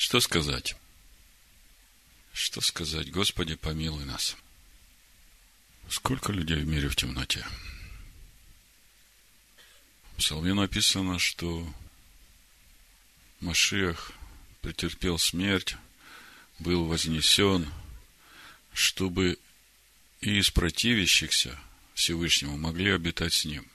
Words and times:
Что 0.00 0.18
сказать? 0.20 0.76
Что 2.32 2.62
сказать? 2.62 3.10
Господи, 3.10 3.54
помилуй 3.54 4.06
нас. 4.06 4.34
Сколько 5.90 6.32
людей 6.32 6.56
в 6.56 6.66
мире 6.66 6.88
в 6.88 6.96
темноте? 6.96 7.46
В 10.12 10.16
Псалме 10.16 10.54
написано, 10.54 11.18
что 11.18 11.70
Машех 13.40 14.12
претерпел 14.62 15.18
смерть, 15.18 15.76
был 16.60 16.86
вознесен, 16.86 17.70
чтобы 18.72 19.38
и 20.22 20.38
из 20.38 20.50
противящихся 20.50 21.60
Всевышнему 21.92 22.56
могли 22.56 22.90
обитать 22.92 23.34
с 23.34 23.44
Ним. 23.44 23.68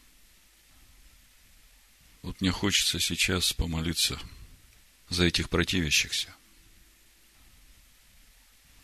Вот 2.23 2.41
мне 2.41 2.49
хочется 2.49 2.99
сейчас 2.99 3.53
помолиться 3.53 4.19
за 5.09 5.25
этих 5.25 5.49
противящихся. 5.49 6.33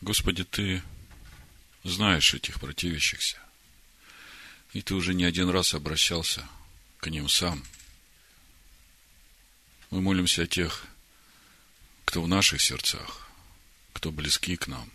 Господи, 0.01 0.43
Ты 0.43 0.81
знаешь 1.83 2.33
этих 2.33 2.59
противящихся. 2.59 3.37
И 4.73 4.81
Ты 4.81 4.95
уже 4.95 5.13
не 5.13 5.23
один 5.23 5.49
раз 5.49 5.73
обращался 5.73 6.47
к 6.99 7.07
ним 7.07 7.27
сам. 7.29 7.63
Мы 9.89 10.01
молимся 10.01 10.43
о 10.43 10.47
тех, 10.47 10.85
кто 12.05 12.21
в 12.21 12.27
наших 12.27 12.61
сердцах, 12.61 13.29
кто 13.93 14.11
близки 14.11 14.55
к 14.55 14.67
нам, 14.67 14.89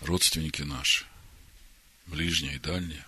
родственники 0.00 0.62
наши, 0.62 1.06
ближние 2.06 2.56
и 2.56 2.58
дальние. 2.58 3.06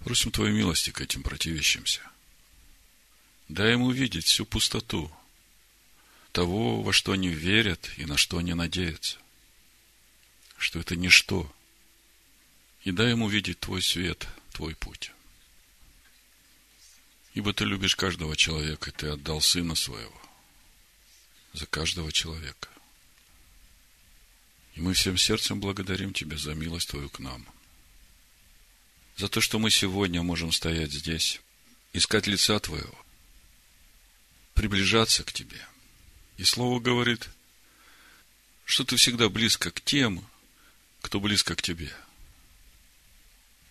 Просим 0.00 0.30
Твоей 0.30 0.52
милости 0.52 0.90
к 0.90 1.00
этим 1.00 1.22
противящимся. 1.22 2.00
Дай 3.50 3.72
им 3.72 3.82
увидеть 3.82 4.26
всю 4.26 4.46
пустоту 4.46 5.10
того, 6.30 6.82
во 6.82 6.92
что 6.92 7.10
они 7.10 7.30
верят 7.30 7.90
и 7.96 8.04
на 8.04 8.16
что 8.16 8.38
они 8.38 8.54
надеются. 8.54 9.18
Что 10.56 10.78
это 10.78 10.94
ничто. 10.94 11.52
И 12.84 12.92
дай 12.92 13.10
им 13.10 13.22
увидеть 13.22 13.58
Твой 13.58 13.82
свет, 13.82 14.28
Твой 14.52 14.76
путь. 14.76 15.10
Ибо 17.34 17.52
Ты 17.52 17.64
любишь 17.64 17.96
каждого 17.96 18.36
человека, 18.36 18.92
Ты 18.92 19.08
отдал 19.08 19.40
Сына 19.40 19.74
Своего 19.74 20.22
за 21.52 21.66
каждого 21.66 22.12
человека. 22.12 22.68
И 24.76 24.80
мы 24.80 24.94
всем 24.94 25.16
сердцем 25.16 25.58
благодарим 25.58 26.12
Тебя 26.12 26.36
за 26.36 26.54
милость 26.54 26.90
Твою 26.90 27.10
к 27.10 27.18
нам. 27.18 27.44
За 29.16 29.28
то, 29.28 29.40
что 29.40 29.58
мы 29.58 29.70
сегодня 29.70 30.22
можем 30.22 30.52
стоять 30.52 30.92
здесь, 30.92 31.40
искать 31.92 32.28
лица 32.28 32.60
Твоего, 32.60 32.96
приближаться 34.60 35.24
к 35.24 35.32
Тебе. 35.32 35.66
И 36.36 36.44
Слово 36.44 36.80
говорит, 36.80 37.30
что 38.66 38.84
Ты 38.84 38.96
всегда 38.96 39.30
близко 39.30 39.70
к 39.70 39.80
тем, 39.80 40.22
кто 41.00 41.18
близко 41.18 41.56
к 41.56 41.62
Тебе. 41.62 41.90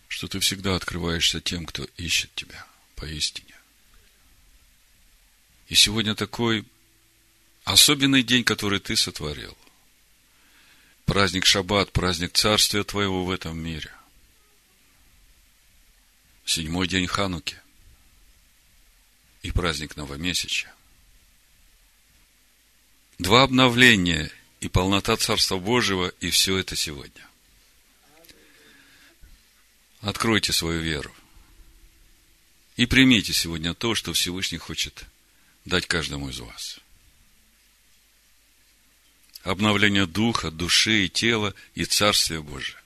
Что 0.08 0.26
Ты 0.26 0.40
всегда 0.40 0.74
открываешься 0.74 1.40
тем, 1.40 1.64
кто 1.64 1.84
ищет 1.96 2.34
Тебя 2.34 2.66
поистине. 2.96 3.54
И 5.68 5.76
сегодня 5.76 6.16
такой 6.16 6.64
особенный 7.62 8.24
день, 8.24 8.42
который 8.42 8.80
Ты 8.80 8.96
сотворил– 8.96 9.56
праздник 11.06 11.46
Шаббат, 11.46 11.92
праздник 11.92 12.32
Царствия 12.32 12.82
Твоего 12.82 13.24
в 13.24 13.30
этом 13.30 13.56
мире. 13.56 13.92
Седьмой 16.44 16.88
день 16.88 17.06
Хануки 17.06 17.56
и 19.42 19.52
праздник 19.52 19.96
Новомесяча. 19.96 20.72
Два 23.20 23.42
обновления 23.42 24.32
и 24.60 24.68
полнота 24.68 25.14
Царства 25.14 25.58
Божьего, 25.58 26.08
и 26.20 26.30
все 26.30 26.56
это 26.56 26.74
сегодня. 26.74 27.28
Откройте 30.00 30.54
свою 30.54 30.80
веру 30.80 31.14
и 32.76 32.86
примите 32.86 33.34
сегодня 33.34 33.74
то, 33.74 33.94
что 33.94 34.14
Всевышний 34.14 34.56
хочет 34.56 35.04
дать 35.66 35.86
каждому 35.86 36.30
из 36.30 36.38
вас– 36.38 36.80
обновление 39.42 40.06
духа, 40.06 40.50
души 40.50 41.04
и 41.04 41.10
тела 41.10 41.54
и 41.74 41.84
Царствие 41.84 42.40
Божие. 42.40 42.78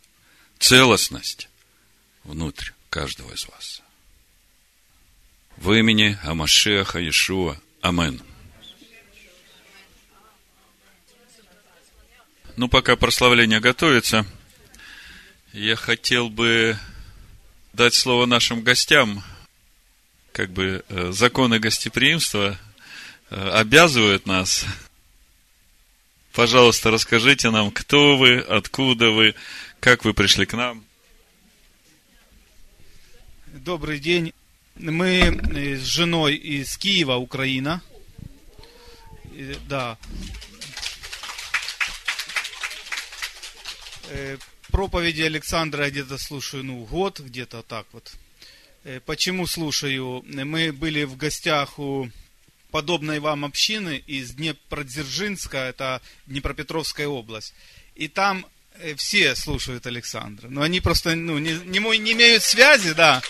Целостность 0.58 1.48
внутрь 2.24 2.72
каждого 2.90 3.32
из 3.32 3.46
вас. 3.46 3.82
В 5.58 5.72
имени 5.72 6.18
Амашеха 6.24 6.98
Иешуа. 6.98 7.60
Амен. 7.82 8.20
Ну, 12.56 12.68
пока 12.68 12.96
прославление 12.96 13.60
готовится, 13.60 14.26
я 15.52 15.76
хотел 15.76 16.28
бы 16.30 16.78
дать 17.72 17.94
слово 17.94 18.26
нашим 18.26 18.62
гостям. 18.62 19.24
Как 20.32 20.50
бы 20.50 20.84
э, 20.88 21.12
законы 21.12 21.58
гостеприимства 21.58 22.58
э, 23.30 23.48
обязывают 23.50 24.26
нас 24.26 24.66
Пожалуйста, 26.34 26.90
расскажите 26.90 27.50
нам, 27.50 27.70
кто 27.70 28.16
вы, 28.16 28.40
откуда 28.40 29.10
вы, 29.10 29.36
как 29.78 30.04
вы 30.04 30.14
пришли 30.14 30.46
к 30.46 30.54
нам. 30.54 30.84
Добрый 33.46 34.00
день. 34.00 34.32
Мы 34.74 35.06
э, 35.08 35.76
с 35.76 35.84
женой 35.84 36.34
из 36.34 36.76
Киева, 36.76 37.14
Украина. 37.14 37.80
Да. 39.68 39.96
Проповеди 44.70 45.22
Александра 45.22 45.90
где-то 45.90 46.18
слушаю, 46.18 46.64
ну, 46.64 46.84
год, 46.84 47.20
где-то 47.20 47.62
так 47.62 47.86
вот. 47.92 48.12
Э, 48.84 49.00
почему 49.04 49.46
слушаю? 49.46 50.24
Мы 50.26 50.72
были 50.72 51.04
в 51.04 51.16
гостях 51.16 51.78
у 51.78 52.10
подобной 52.70 53.20
вам 53.20 53.44
общины 53.44 54.02
из 54.06 54.32
Днепродзержинска, 54.32 55.58
это 55.58 56.02
Днепропетровская 56.26 57.06
область. 57.06 57.54
И 57.94 58.08
там 58.08 58.46
э, 58.78 58.94
все 58.96 59.34
слушают 59.36 59.86
Александра. 59.86 60.48
Но 60.48 60.62
они 60.62 60.80
просто 60.80 61.14
ну, 61.14 61.38
не, 61.38 61.52
не, 61.52 61.78
не 61.78 62.12
имеют 62.12 62.42
связи, 62.42 62.92
да, 62.92 63.22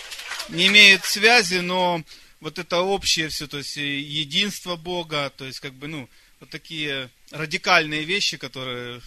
не 0.49 0.67
имеют 0.67 1.05
связи, 1.05 1.59
но 1.59 2.03
вот 2.41 2.59
это 2.59 2.81
общее 2.81 3.29
все, 3.29 3.47
то 3.47 3.57
есть 3.57 3.77
э, 3.77 3.99
единство 3.99 4.75
Бога, 4.75 5.31
то 5.37 5.45
есть 5.45 5.59
как 5.59 5.73
бы, 5.73 5.87
ну, 5.87 6.09
вот 6.39 6.49
такие 6.49 7.09
радикальные 7.31 8.03
вещи, 8.03 8.37
которые 8.37 9.01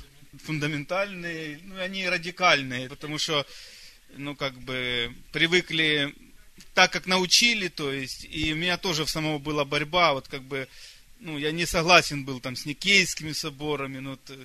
фундаментальные, 0.44 1.60
ну, 1.64 1.80
они 1.80 2.08
радикальные, 2.08 2.88
потому 2.88 3.18
что, 3.18 3.46
ну, 4.16 4.34
как 4.34 4.54
бы, 4.60 5.14
привыкли 5.32 6.14
так, 6.74 6.92
как 6.92 7.06
научили, 7.06 7.68
то 7.68 7.92
есть, 7.92 8.26
и 8.30 8.52
у 8.52 8.56
меня 8.56 8.76
тоже 8.78 9.04
в 9.04 9.10
самого 9.10 9.38
была 9.38 9.64
борьба, 9.64 10.12
вот 10.12 10.28
как 10.28 10.42
бы, 10.42 10.68
ну, 11.20 11.38
я 11.38 11.52
не 11.52 11.66
согласен 11.66 12.24
был 12.24 12.40
там 12.40 12.56
с 12.56 12.64
Никейскими 12.66 13.32
соборами, 13.32 13.98
ну, 13.98 14.16
то, 14.16 14.36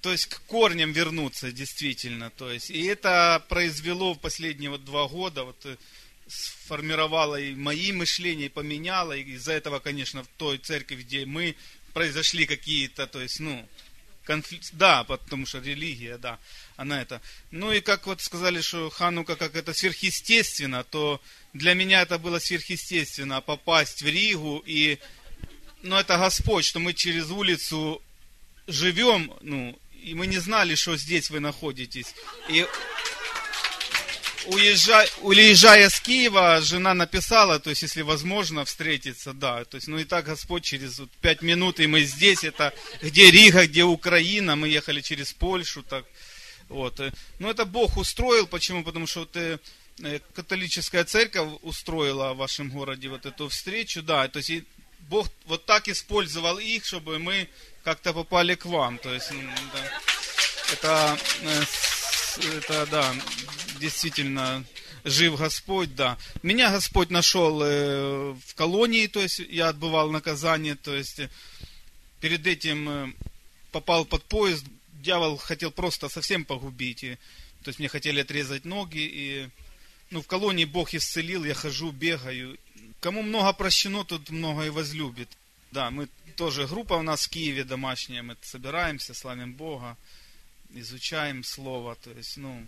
то 0.00 0.12
есть 0.12 0.26
к 0.26 0.40
корням 0.42 0.92
вернуться, 0.92 1.52
действительно, 1.52 2.30
то 2.30 2.50
есть, 2.50 2.70
и 2.70 2.84
это 2.84 3.44
произвело 3.48 4.14
в 4.14 4.20
последние 4.20 4.70
вот 4.70 4.84
два 4.84 5.08
года, 5.08 5.44
вот, 5.44 5.64
э, 5.66 5.76
сформировало 6.26 7.40
и 7.40 7.54
мои 7.54 7.92
мышления, 7.92 8.46
и 8.46 8.50
поменяло, 8.50 9.12
и 9.12 9.22
из-за 9.32 9.52
этого, 9.52 9.80
конечно, 9.80 10.22
в 10.22 10.28
той 10.38 10.58
церкви, 10.58 10.96
где 10.96 11.26
мы, 11.26 11.56
произошли 11.92 12.46
какие-то, 12.46 13.06
то 13.06 13.20
есть, 13.20 13.40
ну, 13.40 13.68
конфликт, 14.30 14.68
да, 14.74 15.02
потому 15.02 15.44
что 15.44 15.58
религия, 15.58 16.16
да, 16.16 16.38
она 16.76 17.02
это. 17.02 17.20
Ну 17.50 17.72
и 17.72 17.80
как 17.80 18.06
вот 18.06 18.20
сказали, 18.20 18.60
что 18.60 18.88
Ханука 18.88 19.34
как 19.34 19.56
это 19.56 19.74
сверхъестественно, 19.74 20.84
то 20.84 21.20
для 21.52 21.74
меня 21.74 22.02
это 22.02 22.16
было 22.16 22.38
сверхъестественно 22.38 23.40
попасть 23.40 24.02
в 24.02 24.06
Ригу 24.06 24.62
и, 24.64 25.00
ну 25.82 25.96
это 25.96 26.16
Господь, 26.16 26.64
что 26.64 26.78
мы 26.78 26.94
через 26.94 27.30
улицу 27.30 28.00
живем, 28.68 29.32
ну, 29.40 29.76
и 30.00 30.14
мы 30.14 30.28
не 30.28 30.38
знали, 30.38 30.76
что 30.76 30.96
здесь 30.96 31.28
вы 31.30 31.40
находитесь. 31.40 32.14
И 32.48 32.64
уезжая, 34.46 35.08
уезжая 35.20 35.88
с 35.88 36.00
Киева, 36.00 36.60
жена 36.62 36.94
написала, 36.94 37.58
то 37.58 37.70
есть, 37.70 37.82
если 37.82 38.02
возможно, 38.02 38.64
встретиться, 38.64 39.32
да. 39.32 39.64
То 39.64 39.76
есть, 39.76 39.88
ну 39.88 39.98
и 39.98 40.04
так 40.04 40.24
Господь 40.24 40.64
через 40.64 40.98
вот, 40.98 41.10
пять 41.20 41.42
минут, 41.42 41.80
и 41.80 41.86
мы 41.86 42.02
здесь, 42.02 42.44
это 42.44 42.72
где 43.02 43.30
Рига, 43.30 43.66
где 43.66 43.84
Украина, 43.84 44.56
мы 44.56 44.68
ехали 44.68 45.00
через 45.00 45.32
Польшу, 45.32 45.82
так. 45.82 46.04
Вот. 46.68 47.00
Ну, 47.38 47.50
это 47.50 47.64
Бог 47.64 47.96
устроил, 47.96 48.46
почему? 48.46 48.84
Потому 48.84 49.06
что 49.06 49.20
вот, 49.20 49.36
э, 49.36 49.58
э, 50.02 50.20
католическая 50.34 51.04
церковь 51.04 51.58
устроила 51.62 52.32
в 52.32 52.38
вашем 52.38 52.70
городе 52.70 53.08
вот 53.08 53.26
эту 53.26 53.48
встречу, 53.48 54.02
да, 54.02 54.28
то 54.28 54.38
есть, 54.38 54.64
Бог 55.08 55.28
вот 55.46 55.66
так 55.66 55.88
использовал 55.88 56.58
их, 56.58 56.84
чтобы 56.84 57.18
мы 57.18 57.48
как-то 57.82 58.12
попали 58.12 58.54
к 58.54 58.66
вам, 58.66 58.98
то 58.98 59.12
есть, 59.12 59.32
ну, 59.32 59.42
да. 59.72 60.00
это, 60.72 61.18
э, 61.42 61.64
это, 62.58 62.86
да, 62.86 63.14
действительно 63.80 64.64
жив 65.04 65.36
Господь, 65.36 65.94
да. 65.96 66.18
Меня 66.42 66.70
Господь 66.70 67.10
нашел 67.10 67.60
э, 67.62 68.36
в 68.46 68.54
колонии, 68.54 69.06
то 69.06 69.20
есть 69.20 69.40
я 69.40 69.68
отбывал 69.68 70.10
наказание, 70.10 70.76
то 70.76 70.94
есть 70.94 71.20
перед 72.20 72.46
этим 72.46 72.88
э, 72.88 73.12
попал 73.72 74.04
под 74.04 74.22
поезд, 74.24 74.64
дьявол 74.92 75.38
хотел 75.38 75.70
просто 75.70 76.08
совсем 76.08 76.44
погубить, 76.44 77.02
и, 77.02 77.14
то 77.62 77.68
есть 77.68 77.78
мне 77.78 77.88
хотели 77.88 78.20
отрезать 78.20 78.64
ноги, 78.64 79.00
и 79.00 79.48
ну, 80.10 80.22
в 80.22 80.26
колонии 80.26 80.64
Бог 80.64 80.94
исцелил, 80.94 81.44
я 81.44 81.54
хожу, 81.54 81.92
бегаю. 81.92 82.58
Кому 83.00 83.22
много 83.22 83.52
прощено, 83.52 84.04
тот 84.04 84.28
много 84.30 84.66
и 84.66 84.70
возлюбит. 84.70 85.28
Да, 85.70 85.90
мы 85.90 86.08
тоже 86.36 86.66
группа 86.66 86.94
у 86.94 87.02
нас 87.02 87.26
в 87.26 87.30
Киеве 87.30 87.64
домашняя, 87.64 88.22
мы 88.22 88.36
собираемся, 88.42 89.14
славим 89.14 89.54
Бога, 89.54 89.96
изучаем 90.74 91.44
Слово, 91.44 91.94
то 91.96 92.10
есть, 92.10 92.36
ну, 92.36 92.66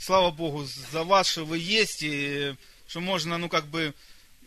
слава 0.00 0.30
Богу 0.30 0.64
за 0.64 1.04
вас, 1.04 1.28
что 1.28 1.44
вы 1.44 1.58
есть, 1.58 2.02
и 2.02 2.54
что 2.86 3.00
можно, 3.00 3.38
ну, 3.38 3.48
как 3.48 3.66
бы, 3.66 3.94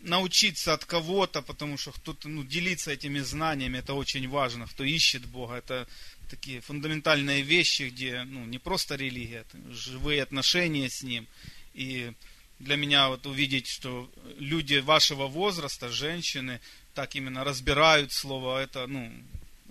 научиться 0.02 0.72
от 0.72 0.84
кого-то, 0.84 1.42
потому 1.42 1.78
что 1.78 1.92
кто-то, 1.92 2.28
ну, 2.28 2.42
делиться 2.42 2.90
этими 2.90 3.20
знаниями, 3.20 3.78
это 3.78 3.94
очень 3.94 4.28
важно, 4.28 4.66
кто 4.66 4.84
ищет 4.84 5.24
Бога, 5.26 5.54
это 5.54 5.86
такие 6.28 6.60
фундаментальные 6.60 7.42
вещи, 7.42 7.84
где, 7.84 8.24
ну, 8.24 8.44
не 8.44 8.58
просто 8.58 8.96
религия, 8.96 9.44
это 9.48 9.58
живые 9.72 10.22
отношения 10.22 10.88
с 10.88 11.02
Ним, 11.02 11.26
и 11.74 12.12
для 12.58 12.76
меня 12.76 13.08
вот 13.08 13.26
увидеть, 13.26 13.66
что 13.68 14.10
люди 14.38 14.76
вашего 14.76 15.26
возраста, 15.26 15.88
женщины, 15.88 16.60
так 16.94 17.14
именно 17.14 17.44
разбирают 17.44 18.12
слово, 18.12 18.62
это, 18.62 18.86
ну, 18.86 19.12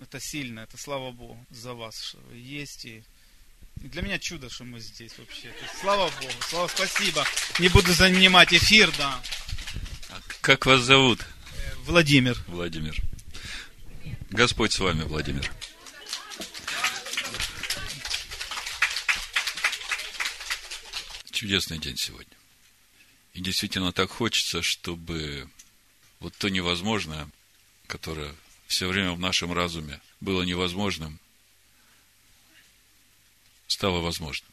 это 0.00 0.18
сильно, 0.20 0.60
это 0.60 0.76
слава 0.76 1.10
Богу 1.12 1.38
за 1.50 1.74
вас, 1.74 2.00
что 2.02 2.18
вы 2.30 2.36
есть. 2.36 2.84
И, 2.84 3.02
для 3.88 4.02
меня 4.02 4.18
чудо, 4.18 4.48
что 4.48 4.64
мы 4.64 4.80
здесь 4.80 5.12
вообще. 5.18 5.48
есть, 5.48 5.78
слава 5.80 6.10
Богу, 6.20 6.32
слава, 6.48 6.68
спасибо. 6.68 7.24
Не 7.58 7.68
буду 7.68 7.92
занимать 7.92 8.52
эфир, 8.52 8.92
да. 8.96 9.20
Как 10.40 10.66
вас 10.66 10.82
зовут? 10.82 11.20
Э, 11.20 11.74
Владимир. 11.84 12.36
Владимир. 12.46 12.96
Господь 14.30 14.72
с 14.72 14.78
вами, 14.78 15.02
Владимир. 15.02 15.50
Чудесный 21.30 21.78
день 21.78 21.96
сегодня. 21.96 22.36
И 23.34 23.40
действительно 23.40 23.92
так 23.92 24.10
хочется, 24.10 24.62
чтобы 24.62 25.48
вот 26.20 26.34
то 26.36 26.48
невозможное, 26.48 27.28
которое 27.86 28.34
все 28.66 28.86
время 28.86 29.12
в 29.12 29.18
нашем 29.18 29.52
разуме 29.52 30.00
было 30.20 30.42
невозможным, 30.42 31.18
стало 33.72 34.00
возможным. 34.00 34.50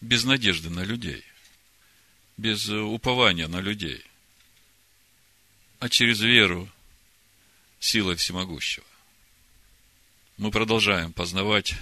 Без 0.00 0.24
надежды 0.24 0.68
на 0.68 0.84
людей, 0.84 1.24
без 2.36 2.68
упования 2.68 3.48
на 3.48 3.60
людей, 3.60 4.04
а 5.78 5.88
через 5.88 6.20
веру 6.20 6.68
силой 7.80 8.16
всемогущего. 8.16 8.86
Мы 10.36 10.50
продолжаем 10.50 11.12
познавать 11.12 11.74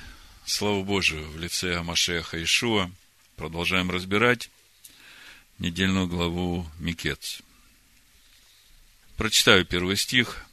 славу 0.45 0.85
Божию 0.85 1.29
в 1.31 1.39
лице 1.39 1.77
Амашеха 1.77 2.43
Ишуа, 2.43 2.91
продолжаем 3.37 3.91
разбирать 3.91 4.51
недельную 5.59 6.07
главу 6.09 6.67
Микец. 6.79 7.41
Прочитаю 9.17 9.65
первый 9.65 9.97
стих, 9.97 10.45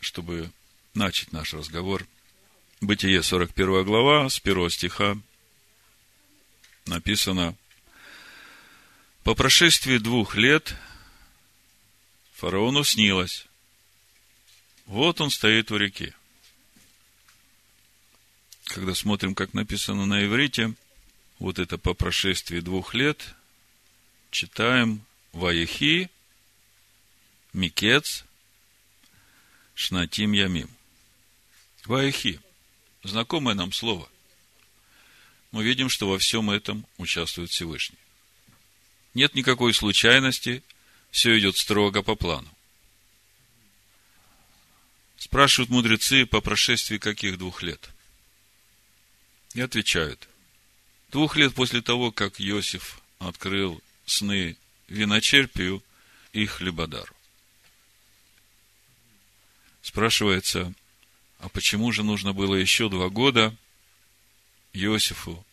чтобы 0.00 0.50
начать 0.94 1.32
наш 1.32 1.54
разговор. 1.54 2.06
Бытие 2.80 3.22
41 3.22 3.84
глава, 3.84 4.28
с 4.28 4.38
первого 4.38 4.70
стиха 4.70 5.16
написано 6.84 7.56
«По 9.24 9.34
прошествии 9.34 9.98
двух 9.98 10.36
лет 10.36 10.76
фараону 12.34 12.84
снилось, 12.84 13.46
вот 14.84 15.20
он 15.20 15.30
стоит 15.30 15.72
у 15.72 15.76
реки. 15.78 16.12
Когда 18.64 18.94
смотрим, 18.94 19.34
как 19.34 19.54
написано 19.54 20.04
на 20.04 20.24
иврите, 20.26 20.74
вот 21.38 21.58
это 21.58 21.78
по 21.78 21.94
прошествии 21.94 22.60
двух 22.60 22.94
лет– 22.94 23.34
читаем 24.30 25.00
Ваехи, 25.32 26.10
Микец, 27.54 28.26
Шнатим 29.74 30.32
Ямим. 30.32 30.68
Ваехи. 31.86 32.40
Знакомое 33.06 33.54
нам 33.54 33.72
слово. 33.72 34.08
Мы 35.52 35.62
видим, 35.62 35.88
что 35.88 36.08
во 36.08 36.18
всем 36.18 36.50
этом 36.50 36.84
участвует 36.98 37.50
Всевышний. 37.50 37.98
Нет 39.14 39.36
никакой 39.36 39.72
случайности, 39.74 40.64
все 41.12 41.38
идет 41.38 41.56
строго 41.56 42.02
по 42.02 42.16
плану. 42.16 42.52
Спрашивают 45.18 45.70
мудрецы 45.70 46.26
по 46.26 46.40
прошествии 46.40 46.98
каких 46.98 47.38
двух 47.38 47.62
лет. 47.62 47.90
И 49.54 49.60
отвечают. 49.60 50.28
Двух 51.12 51.36
лет 51.36 51.54
после 51.54 51.82
того, 51.82 52.10
как 52.10 52.40
Иосиф 52.40 53.00
открыл 53.20 53.80
сны 54.04 54.56
виночерпию 54.88 55.80
и 56.32 56.44
хлебодару. 56.44 57.14
Спрашивается, 59.80 60.74
а 61.38 61.48
почему 61.48 61.92
же 61.92 62.02
нужно 62.02 62.32
было 62.32 62.54
еще 62.54 62.88
два 62.88 63.08
года 63.08 63.54
Иосифу 64.72 65.44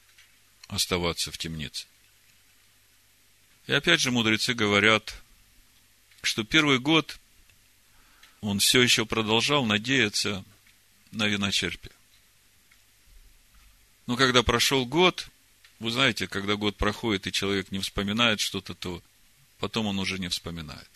оставаться 0.68 1.32
в 1.32 1.38
темнице? 1.38 1.86
И 3.68 3.74
опять 3.74 4.02
же 4.02 4.12
мудрецы 4.12 4.54
говорят, 4.54 5.16
что 6.22 6.44
первый 6.44 6.80
год 6.80 7.20
он 8.42 8.60
все 8.60 8.82
еще 8.82 9.06
продолжал 9.06 9.66
надеяться 9.66 10.44
на 11.12 11.28
виночерпие. 11.28 11.94
Но 14.06 14.18
когда 14.18 14.44
прошел 14.44 14.86
год, 14.86 15.30
вы 15.80 15.92
знаете, 15.92 16.28
когда 16.28 16.56
год 16.56 16.76
проходит, 16.76 17.28
и 17.28 17.32
человек 17.32 17.72
не 17.72 17.80
вспоминает 17.80 18.42
что-то, 18.42 18.74
то 18.74 19.02
потом 19.60 19.88
он 19.88 20.00
уже 20.00 20.20
не 20.20 20.28
вспоминает. 20.28 20.90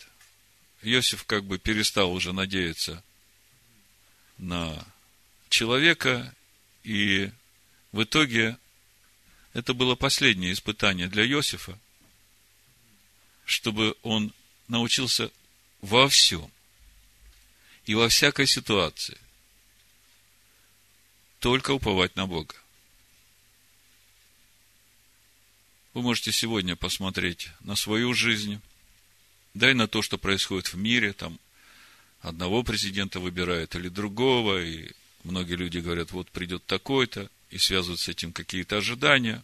Иосиф 0.82 1.24
как 1.24 1.44
бы 1.44 1.58
перестал 1.58 2.12
уже 2.12 2.32
надеяться 2.32 3.02
на 4.38 4.86
человека, 5.48 6.34
и 6.84 7.30
в 7.92 8.02
итоге 8.02 8.56
это 9.52 9.74
было 9.74 9.94
последнее 9.94 10.52
испытание 10.52 11.08
для 11.08 11.26
Иосифа, 11.26 11.78
чтобы 13.44 13.96
он 14.02 14.32
научился 14.68 15.30
во 15.80 16.08
всем 16.08 16.50
и 17.86 17.94
во 17.94 18.08
всякой 18.08 18.46
ситуации 18.46 19.18
только 21.40 21.72
уповать 21.72 22.16
на 22.16 22.26
Бога. 22.26 22.54
Вы 25.94 26.02
можете 26.02 26.32
сегодня 26.32 26.76
посмотреть 26.76 27.48
на 27.60 27.74
свою 27.74 28.12
жизнь, 28.14 28.60
да 29.54 29.70
и 29.70 29.74
на 29.74 29.88
то, 29.88 30.02
что 30.02 30.18
происходит 30.18 30.72
в 30.72 30.76
мире, 30.76 31.12
там 31.12 31.40
одного 32.20 32.62
президента 32.62 33.20
выбирают 33.20 33.74
или 33.74 33.88
другого, 33.88 34.62
и 34.62 34.90
многие 35.24 35.54
люди 35.54 35.78
говорят, 35.78 36.12
вот 36.12 36.30
придет 36.30 36.64
такой-то, 36.66 37.30
и 37.50 37.58
связывают 37.58 38.00
с 38.00 38.08
этим 38.08 38.32
какие-то 38.32 38.76
ожидания. 38.76 39.42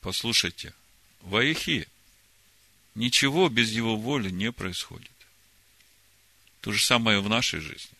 Послушайте, 0.00 0.74
Ваихи, 1.22 1.88
ничего 2.94 3.48
без 3.48 3.70
его 3.70 3.96
воли 3.96 4.30
не 4.30 4.52
происходит. 4.52 5.10
То 6.60 6.72
же 6.72 6.84
самое 6.84 7.20
в 7.20 7.28
нашей 7.28 7.60
жизни. 7.60 7.90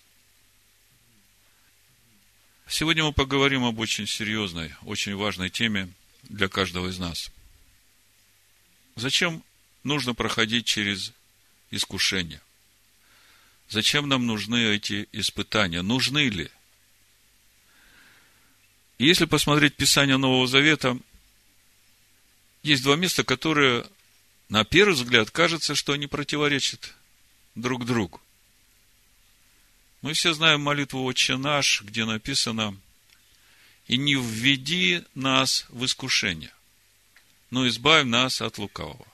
Сегодня 2.69 3.05
мы 3.05 3.13
поговорим 3.13 3.65
об 3.65 3.79
очень 3.79 4.07
серьезной, 4.07 4.75
очень 4.83 5.15
важной 5.15 5.51
теме 5.51 5.89
для 6.25 6.49
каждого 6.49 6.89
из 6.89 6.99
нас– 6.99 7.31
Зачем 8.97 9.43
нужно 9.85 10.15
проходить 10.15 10.67
через 10.67 11.13
искушение? 11.71 12.41
Зачем 13.73 14.09
нам 14.09 14.26
нужны 14.26 14.75
эти 14.75 15.09
испытания? 15.12 15.81
Нужны 15.83 16.29
ли? 16.29 16.50
Если 18.99 19.25
посмотреть 19.25 19.76
Писание 19.76 20.19
Нового 20.19 20.47
Завета, 20.47 20.99
есть 22.62 22.83
два 22.83 22.97
места, 22.97 23.25
которые, 23.25 23.87
на 24.50 24.64
первый 24.64 24.93
взгляд, 24.95 25.31
кажется, 25.31 25.75
что 25.75 25.95
они 25.95 26.07
противоречат 26.07 26.95
друг 27.55 27.87
другу. 27.87 28.21
Мы 30.02 30.12
все 30.12 30.35
знаем 30.35 30.61
молитву 30.61 31.05
«Отче 31.05 31.37
наш», 31.37 31.81
где 31.83 32.05
написано 32.05 32.76
«И 33.87 33.97
не 33.97 34.14
введи 34.14 35.02
нас 35.14 35.64
в 35.71 35.85
искушение» 35.85 36.52
но 37.52 37.69
избавь 37.69 38.07
нас 38.07 38.41
от 38.41 38.57
лукавого. 38.57 39.07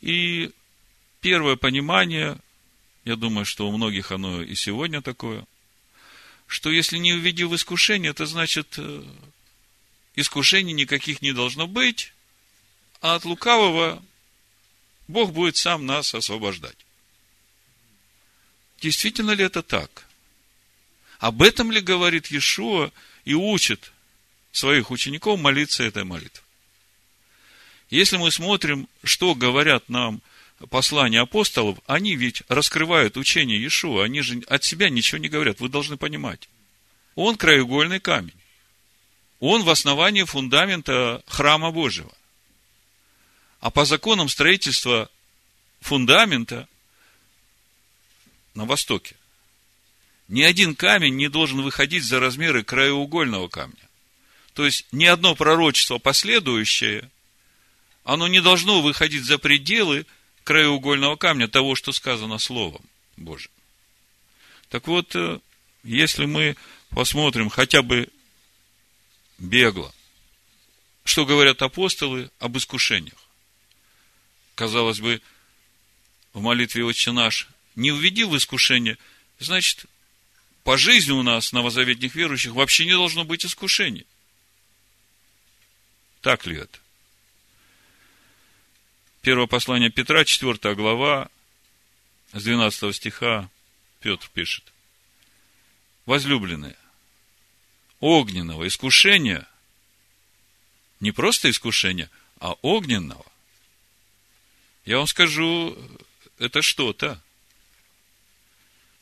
И 0.00 0.50
первое 1.20 1.54
понимание, 1.54 2.36
я 3.04 3.16
думаю, 3.16 3.44
что 3.44 3.68
у 3.68 3.76
многих 3.76 4.12
оно 4.12 4.42
и 4.42 4.54
сегодня 4.54 5.02
такое, 5.02 5.44
что 6.46 6.70
если 6.70 6.98
не 6.98 7.12
введи 7.12 7.44
в 7.44 7.54
искушение, 7.54 8.10
это 8.10 8.26
значит, 8.26 8.74
э, 8.76 9.04
искушений 10.16 10.72
никаких 10.72 11.22
не 11.22 11.32
должно 11.32 11.66
быть, 11.66 12.12
а 13.00 13.14
от 13.14 13.24
лукавого 13.24 14.02
Бог 15.08 15.32
будет 15.32 15.56
сам 15.56 15.86
нас 15.86 16.14
освобождать. 16.14 16.76
Действительно 18.80 19.32
ли 19.32 19.44
это 19.44 19.62
так? 19.62 20.06
Об 21.18 21.42
этом 21.42 21.70
ли 21.70 21.80
говорит 21.80 22.28
Иешуа 22.28 22.92
и 23.24 23.34
учит 23.34 23.92
своих 24.52 24.90
учеников 24.90 25.38
молиться 25.38 25.82
этой 25.82 26.04
молитвой? 26.04 26.44
Если 27.90 28.16
мы 28.16 28.30
смотрим, 28.30 28.88
что 29.04 29.34
говорят 29.34 29.88
нам 29.88 30.22
послания 30.68 31.20
апостолов, 31.20 31.78
они 31.86 32.16
ведь 32.16 32.42
раскрывают 32.48 33.16
учение 33.16 33.58
Иешуа, 33.58 34.04
они 34.04 34.20
же 34.20 34.42
от 34.46 34.64
себя 34.64 34.90
ничего 34.90 35.18
не 35.18 35.28
говорят, 35.28 35.60
вы 35.60 35.68
должны 35.68 35.96
понимать. 35.96 36.48
Он 37.14 37.36
краеугольный 37.36 38.00
камень. 38.00 38.34
Он 39.38 39.62
в 39.62 39.70
основании 39.70 40.24
фундамента 40.24 41.22
храма 41.26 41.70
Божьего. 41.70 42.12
А 43.60 43.70
по 43.70 43.84
законам 43.84 44.28
строительства 44.28 45.10
фундамента 45.80 46.68
на 48.54 48.66
востоке 48.66 49.16
ни 50.28 50.42
один 50.42 50.76
камень 50.76 51.16
не 51.16 51.28
должен 51.28 51.62
выходить 51.62 52.04
за 52.04 52.20
размеры 52.20 52.62
краеугольного 52.62 53.48
камня. 53.48 53.76
То 54.54 54.64
есть, 54.64 54.86
ни 54.92 55.04
одно 55.04 55.34
пророчество 55.34 55.98
последующее, 55.98 57.10
оно 58.04 58.28
не 58.28 58.40
должно 58.40 58.82
выходить 58.82 59.24
за 59.24 59.38
пределы 59.38 60.06
краеугольного 60.44 61.16
камня, 61.16 61.48
того, 61.48 61.74
что 61.74 61.92
сказано 61.92 62.38
Словом 62.38 62.82
Божьим. 63.16 63.50
Так 64.68 64.86
вот, 64.86 65.14
э, 65.14 65.40
если 65.82 66.26
мы 66.26 66.56
посмотрим 66.90 67.48
хотя 67.48 67.82
бы 67.82 68.08
бегло, 69.38 69.92
что 71.04 71.24
говорят 71.24 71.62
апостолы 71.62 72.30
об 72.38 72.56
искушениях. 72.56 73.18
Казалось 74.54 75.00
бы, 75.00 75.20
в 76.32 76.40
молитве 76.40 76.84
«Отче 76.84 77.12
наш» 77.12 77.48
не 77.74 77.90
введи 77.90 78.24
в 78.24 78.36
искушение, 78.36 78.98
значит, 79.38 79.86
по 80.62 80.76
жизни 80.76 81.12
у 81.12 81.22
нас, 81.22 81.52
новозаветных 81.52 82.14
верующих, 82.14 82.52
вообще 82.52 82.84
не 82.84 82.92
должно 82.92 83.24
быть 83.24 83.44
искушений. 83.44 84.06
Так 86.20 86.46
ли 86.46 86.56
это? 86.56 86.78
Первое 89.22 89.46
послание 89.46 89.90
Петра, 89.90 90.24
4 90.24 90.74
глава, 90.74 91.28
с 92.32 92.42
12 92.42 92.96
стиха 92.96 93.50
Петр 94.00 94.30
пишет. 94.32 94.72
Возлюбленные, 96.06 96.76
огненного 98.00 98.66
искушения, 98.66 99.46
не 101.00 101.12
просто 101.12 101.50
искушения, 101.50 102.10
а 102.38 102.52
огненного, 102.62 103.26
я 104.86 104.96
вам 104.96 105.06
скажу, 105.06 105.76
это 106.38 106.62
что-то 106.62 107.22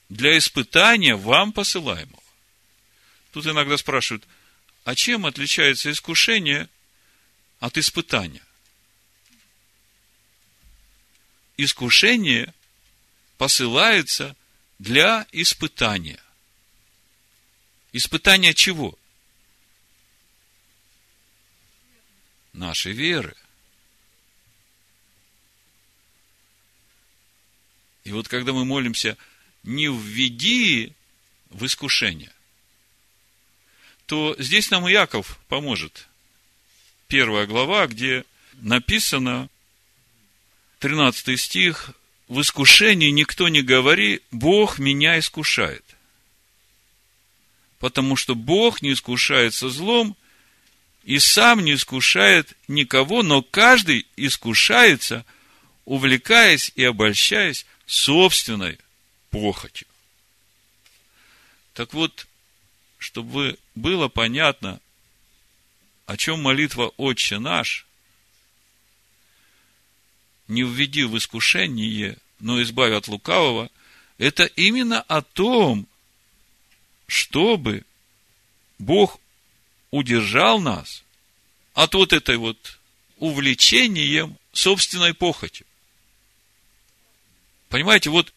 для 0.08 0.36
испытания 0.36 1.14
вам 1.14 1.52
посылаемого. 1.52 2.22
Тут 3.30 3.46
иногда 3.46 3.76
спрашивают, 3.76 4.26
а 4.82 4.96
чем 4.96 5.26
отличается 5.26 5.92
искушение 5.92 6.68
от 7.60 7.78
испытания? 7.78 8.42
Искушение 11.58 12.54
посылается 13.36 14.34
для 14.78 15.26
испытания. 15.32 16.20
Испытание 17.92 18.54
чего? 18.54 18.98
Нашей 22.54 22.92
веры. 22.92 23.36
И 28.04 28.12
вот 28.12 28.28
когда 28.28 28.54
мы 28.54 28.64
молимся– 28.64 29.18
не 29.68 29.86
введи 29.86 30.92
в 31.50 31.64
искушение, 31.66 32.32
то 34.06 34.34
здесь 34.38 34.70
нам 34.70 34.88
Иаков 34.88 35.38
поможет. 35.48 36.08
Первая 37.06 37.46
глава, 37.46 37.86
где 37.86 38.24
написано, 38.54 39.50
13 40.78 41.38
стих, 41.40 41.90
в 42.28 42.40
искушении 42.40 43.10
никто 43.10 43.48
не 43.48 43.62
говори, 43.62 44.20
Бог 44.30 44.78
меня 44.78 45.18
искушает. 45.18 45.84
Потому 47.78 48.16
что 48.16 48.34
Бог 48.34 48.82
не 48.82 48.92
искушается 48.92 49.70
злом, 49.70 50.16
и 51.04 51.18
сам 51.18 51.64
не 51.64 51.74
искушает 51.74 52.52
никого, 52.68 53.22
но 53.22 53.42
каждый 53.42 54.06
искушается, 54.16 55.24
увлекаясь 55.84 56.70
и 56.74 56.84
обольщаясь 56.84 57.64
собственной 57.86 58.78
похотью. 59.30 59.86
Так 61.72 61.94
вот, 61.94 62.26
чтобы 62.98 63.58
было 63.74 64.08
понятно, 64.08 64.80
о 66.04 66.16
чем 66.16 66.42
молитва 66.42 66.92
«Отче 66.96 67.38
наш», 67.38 67.87
не 70.48 70.62
введи 70.62 71.04
в 71.04 71.16
искушение, 71.16 72.16
но 72.40 72.60
избави 72.62 72.94
от 72.94 73.08
лукавого, 73.08 73.70
это 74.16 74.44
именно 74.44 75.00
о 75.02 75.22
том, 75.22 75.86
чтобы 77.06 77.84
Бог 78.78 79.20
удержал 79.90 80.60
нас 80.60 81.04
от 81.74 81.94
вот 81.94 82.12
этой 82.12 82.36
вот 82.36 82.78
увлечением 83.16 84.36
собственной 84.52 85.14
похотью. 85.14 85.66
Понимаете, 87.68 88.10
вот 88.10 88.32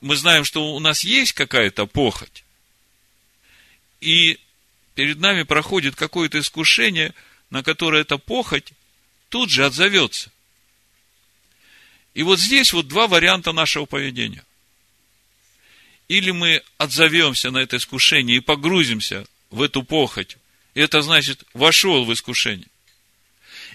мы 0.00 0.16
знаем, 0.16 0.44
что 0.44 0.74
у 0.74 0.78
нас 0.78 1.02
есть 1.02 1.32
какая-то 1.32 1.86
похоть, 1.86 2.44
и 4.00 4.38
перед 4.94 5.18
нами 5.18 5.42
проходит 5.42 5.94
какое-то 5.94 6.38
искушение, 6.40 7.14
на 7.50 7.62
которое 7.62 8.02
эта 8.02 8.18
похоть 8.18 8.72
тут 9.28 9.50
же 9.50 9.64
отзовется. 9.64 10.30
И 12.14 12.22
вот 12.22 12.38
здесь 12.38 12.72
вот 12.72 12.88
два 12.88 13.06
варианта 13.06 13.52
нашего 13.52 13.84
поведения. 13.84 14.44
Или 16.08 16.32
мы 16.32 16.62
отзовемся 16.76 17.50
на 17.50 17.58
это 17.58 17.76
искушение 17.76 18.38
и 18.38 18.40
погрузимся 18.40 19.26
в 19.50 19.62
эту 19.62 19.82
похоть, 19.84 20.36
и 20.74 20.80
это 20.80 21.02
значит 21.02 21.44
вошел 21.54 22.04
в 22.04 22.12
искушение. 22.12 22.66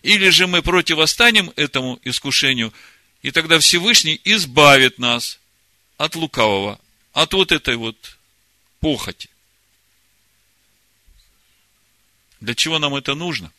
Или 0.03 0.29
же 0.29 0.45
мы 0.47 0.61
противостанем 0.61 1.51
этому 1.55 1.99
искушению, 2.03 2.73
и 3.21 3.31
тогда 3.31 3.57
Всевышний 3.59 4.19
избавит 4.25 4.99
нас 4.99 5.39
от 5.97 6.15
лукавого, 6.15 6.79
от 7.13 7.33
вот 7.33 7.51
этой 7.51 7.77
вот 7.77 8.17
похоти. 8.81 9.29
Для 12.41 12.53
чего 12.53 12.79
нам 12.79 12.95
это 12.95 13.15
нужно? 13.15 13.51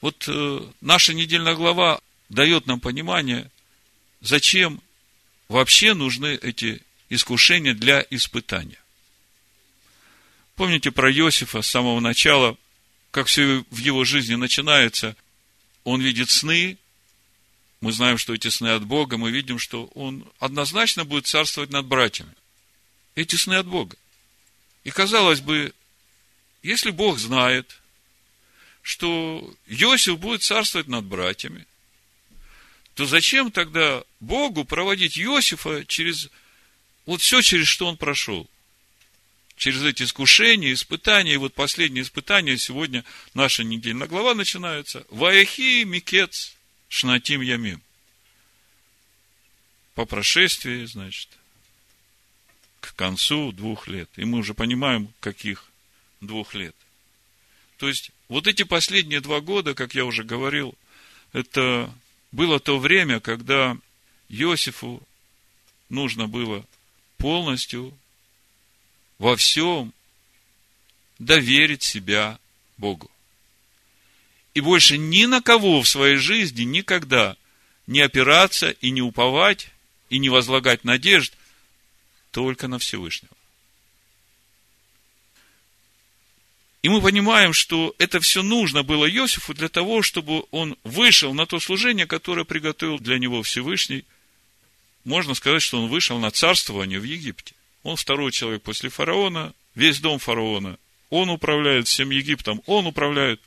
Вот 0.00 0.24
э, 0.28 0.60
наша 0.80 1.14
недельная 1.14 1.54
глава 1.54 2.00
дает 2.28 2.66
нам 2.66 2.80
понимание, 2.80 3.50
зачем 4.26 4.82
вообще 5.48 5.94
нужны 5.94 6.38
эти 6.42 6.82
искушения 7.08 7.74
для 7.74 8.04
испытания. 8.10 8.78
Помните 10.56 10.90
про 10.90 11.12
Иосифа 11.12 11.62
с 11.62 11.68
самого 11.68 12.00
начала, 12.00 12.56
как 13.10 13.28
все 13.28 13.64
в 13.70 13.78
его 13.78 14.04
жизни 14.04 14.34
начинается, 14.34 15.16
он 15.84 16.00
видит 16.00 16.30
сны, 16.30 16.78
мы 17.80 17.92
знаем, 17.92 18.18
что 18.18 18.34
эти 18.34 18.48
сны 18.48 18.68
от 18.68 18.84
Бога, 18.84 19.16
мы 19.16 19.30
видим, 19.30 19.58
что 19.58 19.86
он 19.94 20.26
однозначно 20.40 21.04
будет 21.04 21.26
царствовать 21.26 21.70
над 21.70 21.86
братьями. 21.86 22.32
Эти 23.14 23.36
сны 23.36 23.54
от 23.54 23.66
Бога. 23.66 23.96
И 24.82 24.90
казалось 24.90 25.40
бы, 25.40 25.72
если 26.62 26.90
Бог 26.90 27.18
знает, 27.18 27.80
что 28.82 29.54
Иосиф 29.66 30.18
будет 30.18 30.42
царствовать 30.42 30.88
над 30.88 31.04
братьями, 31.04 31.66
то 32.96 33.04
зачем 33.04 33.52
тогда 33.52 34.02
Богу 34.20 34.64
проводить 34.64 35.18
Иосифа 35.18 35.84
через 35.84 36.30
вот 37.04 37.20
все, 37.20 37.42
через 37.42 37.68
что 37.68 37.86
он 37.86 37.98
прошел? 37.98 38.48
Через 39.54 39.82
эти 39.82 40.04
искушения, 40.04 40.72
испытания. 40.72 41.34
И 41.34 41.36
вот 41.36 41.52
последнее 41.52 42.02
испытание 42.02 42.56
сегодня 42.56 43.04
наша 43.34 43.64
недельная 43.64 44.08
глава 44.08 44.34
начинается. 44.34 45.04
Ваяхи 45.10 45.84
Микец 45.84 46.56
Шнатим 46.88 47.42
Ямим. 47.42 47.82
По 49.94 50.06
прошествии, 50.06 50.86
значит, 50.86 51.28
к 52.80 52.94
концу 52.94 53.52
двух 53.52 53.88
лет. 53.88 54.08
И 54.16 54.24
мы 54.24 54.38
уже 54.38 54.54
понимаем, 54.54 55.12
каких 55.20 55.70
двух 56.22 56.54
лет. 56.54 56.74
То 57.76 57.88
есть, 57.88 58.10
вот 58.28 58.46
эти 58.46 58.62
последние 58.62 59.20
два 59.20 59.42
года, 59.42 59.74
как 59.74 59.94
я 59.94 60.06
уже 60.06 60.24
говорил, 60.24 60.74
это 61.34 61.92
было 62.32 62.60
то 62.60 62.78
время, 62.78 63.20
когда 63.20 63.76
Иосифу 64.28 65.02
нужно 65.88 66.26
было 66.26 66.64
полностью 67.16 67.96
во 69.18 69.36
всем 69.36 69.92
доверить 71.18 71.82
себя 71.82 72.38
Богу. 72.76 73.10
и 74.54 74.60
больше 74.60 74.96
ни 74.96 75.26
на 75.26 75.42
кого 75.42 75.82
в 75.82 75.88
своей 75.88 76.16
жизни 76.16 76.62
никогда 76.62 77.36
не 77.86 78.00
опираться 78.00 78.70
и 78.70 78.90
не 78.90 79.02
уповать, 79.02 79.68
и 80.08 80.18
не 80.18 80.30
возлагать 80.30 80.82
надежд 80.82 81.34
только 82.30 82.66
на 82.66 82.78
Всевышнего. 82.78 83.35
И 86.86 86.88
мы 86.88 87.02
понимаем, 87.02 87.52
что 87.52 87.96
это 87.98 88.20
все 88.20 88.44
нужно 88.44 88.84
было 88.84 89.10
Иосифу 89.10 89.52
для 89.54 89.68
того, 89.68 90.02
чтобы 90.02 90.44
он 90.52 90.78
вышел 90.84 91.34
на 91.34 91.44
то 91.44 91.58
служение, 91.58 92.06
которое 92.06 92.44
приготовил 92.44 93.00
для 93.00 93.18
него 93.18 93.42
Всевышний. 93.42 94.04
Можно 95.02 95.34
сказать, 95.34 95.62
что 95.62 95.82
он 95.82 95.88
вышел 95.88 96.20
на 96.20 96.30
царствование 96.30 97.00
в 97.00 97.02
Египте. 97.02 97.56
Он 97.82 97.96
второй 97.96 98.30
человек 98.30 98.62
после 98.62 98.88
фараона, 98.88 99.52
весь 99.74 99.98
дом 99.98 100.20
фараона. 100.20 100.78
Он 101.10 101.28
управляет 101.28 101.88
всем 101.88 102.10
Египтом, 102.10 102.62
он 102.66 102.86
управляет. 102.86 103.40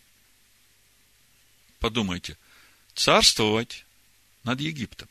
Подумайте, 1.79 2.38
царствовать 2.93 3.86
над 4.43 4.60
Египтом. 4.60 5.08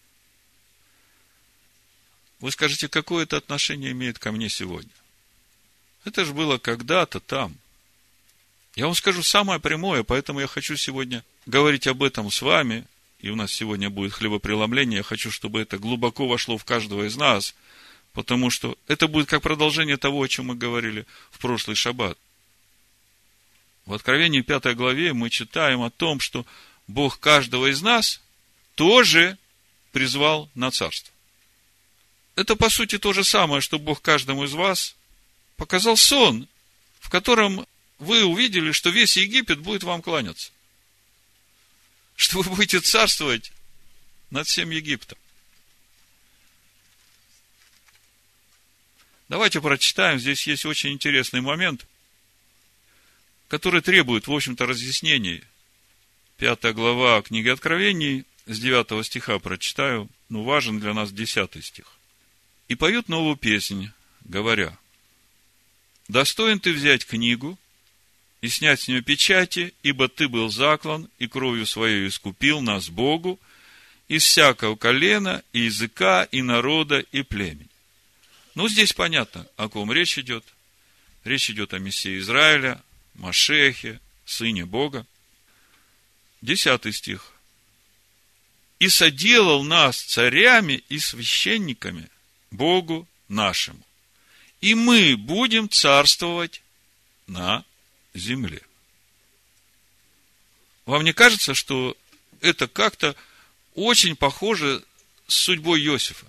Вы 2.41 2.51
скажете, 2.51 2.89
какое 2.89 3.23
это 3.23 3.39
отношение 3.39 3.93
имеет 3.93 4.19
ко 4.19 4.33
мне 4.33 4.51
сегодня? 4.51 4.93
Это 6.05 6.27
же 6.27 6.35
было 6.35 6.59
когда-то 6.59 7.21
там– 7.21 7.57
я 8.75 8.87
вам 8.87 8.95
скажу 8.95 9.23
самое 9.23 9.61
прямое, 9.61 10.03
поэтому 10.03 10.41
я 10.41 10.47
хочу 10.47 10.77
сегодня 10.77 11.25
говорить 11.47 11.87
об 11.87 12.03
этом 12.03 12.31
с 12.31 12.43
вами, 12.43 12.87
и 13.21 13.31
у 13.31 13.37
нас 13.37 13.53
сегодня 13.53 13.91
будет 13.91 14.13
хлебопреломление. 14.13 14.99
Я 14.99 15.03
хочу, 15.03 15.31
чтобы 15.31 15.61
это 15.61 15.79
глубоко 15.79 16.29
вошло 16.29 16.57
в 16.57 16.65
каждого 16.65 17.07
из 17.07 17.17
нас, 17.17 17.55
потому 18.13 18.51
что 18.51 18.79
это 18.87 19.09
будет 19.09 19.29
как 19.29 19.43
продолжение 19.43 19.97
того, 19.97 20.23
о 20.23 20.29
чем 20.29 20.47
мы 20.47 20.55
говорили 20.55 21.07
в 21.31 21.39
прошлый 21.39 21.77
шаббат. 21.77 22.19
В 23.87 23.95
Откровении 23.95 24.43
5 24.43 24.77
главе 24.77 25.13
мы 25.13 25.31
читаем 25.31 25.83
о 25.83 25.91
том, 25.91 26.21
что 26.21 26.45
Бог 26.87 27.19
каждого 27.19 27.71
из 27.71 27.83
нас 27.83 28.21
тоже 28.75 29.39
призвал 29.93 30.51
на 30.55 30.71
царство. 30.71 31.13
Это, 32.37 32.55
по 32.55 32.69
сути, 32.71 32.99
то 32.99 33.13
же 33.13 33.25
самое, 33.25 33.61
что 33.61 33.79
Бог 33.79 34.01
каждому 34.01 34.45
из 34.45 34.53
вас 34.53 34.95
показал 35.57 35.97
сон, 35.97 36.47
в 37.01 37.11
котором 37.11 37.67
вы 37.99 38.25
увидели, 38.25 38.73
что 38.73 38.91
весь 38.91 39.17
Египет 39.17 39.59
будет 39.59 39.83
вам 39.83 40.03
кланяться. 40.03 40.53
Что 42.17 42.43
вы 42.43 42.51
будете 42.55 42.81
царствовать 42.81 43.53
над 44.31 44.47
всем 44.47 44.71
Египтом. 44.71 45.19
Давайте 49.29 49.61
прочитаем. 49.61 50.19
Здесь 50.19 50.47
есть 50.47 50.65
очень 50.65 50.93
интересный 50.93 51.41
момент, 51.41 51.87
который 53.49 53.83
требует, 53.83 54.27
в 54.27 54.33
общем-то, 54.33 54.67
разъяснений. 54.67 55.45
Пятая 56.39 56.73
глава 56.73 57.21
книги 57.23 57.49
Откровений, 57.49 58.25
с 58.47 58.59
9 58.59 59.05
стиха 59.05 59.39
прочитаю, 59.39 60.09
но 60.29 60.45
важен 60.45 60.81
для 60.81 60.95
нас 60.95 61.13
10 61.13 61.65
стих. 61.65 61.87
«И 62.69 62.75
поют 62.75 63.09
новую 63.09 63.37
песнь, 63.37 63.91
говоря, 64.25 64.79
«Достоин 66.07 66.61
ты 66.61 66.73
взять 66.73 67.05
книгу 67.05 67.59
и 68.41 68.49
снять 68.49 68.81
с 68.81 68.89
нее 68.89 69.03
печати, 69.03 69.75
ибо 69.83 70.09
ты 70.09 70.29
был 70.29 70.51
заклан, 70.51 71.11
и 71.19 71.27
кровью 71.27 71.67
своей 71.67 72.07
искупил 72.07 72.61
нас 72.61 72.89
Богу 72.89 73.41
из 74.07 74.25
всякого 74.25 74.77
колена, 74.77 75.43
и 75.53 75.61
языка, 75.63 76.25
и 76.25 76.43
народа, 76.43 77.01
и 77.13 77.23
племени. 77.23 77.69
Ну, 78.55 78.69
здесь 78.69 78.93
понятно, 78.93 79.47
о 79.57 79.69
ком 79.69 79.93
речь 79.93 80.19
идет. 80.19 80.45
Речь 81.25 81.51
идет 81.51 81.75
о 81.75 81.79
Мессии 81.79 82.19
Израиля, 82.19 82.83
Машехе, 83.15 84.01
Сыне 84.25 84.65
Бога. 84.65 85.07
Десятый 86.41 86.93
стих. 86.93 87.33
«И 88.79 88.89
соделал 88.89 89.65
нас 89.65 90.01
царями 90.01 90.85
и 90.89 91.01
священниками 91.01 92.09
Богу 92.53 93.09
нашему, 93.27 93.85
и 94.61 94.75
мы 94.75 95.17
будем 95.17 95.69
царствовать 95.69 96.63
на 97.27 97.65
земле. 98.19 98.63
Вам 100.87 101.05
не 101.05 101.13
кажется, 101.13 101.55
что 101.55 101.97
это 102.41 102.67
как-то 102.67 103.15
очень 103.75 104.17
похоже 104.17 104.85
с 105.27 105.35
судьбой 105.35 105.81
Иосифа? 105.83 106.27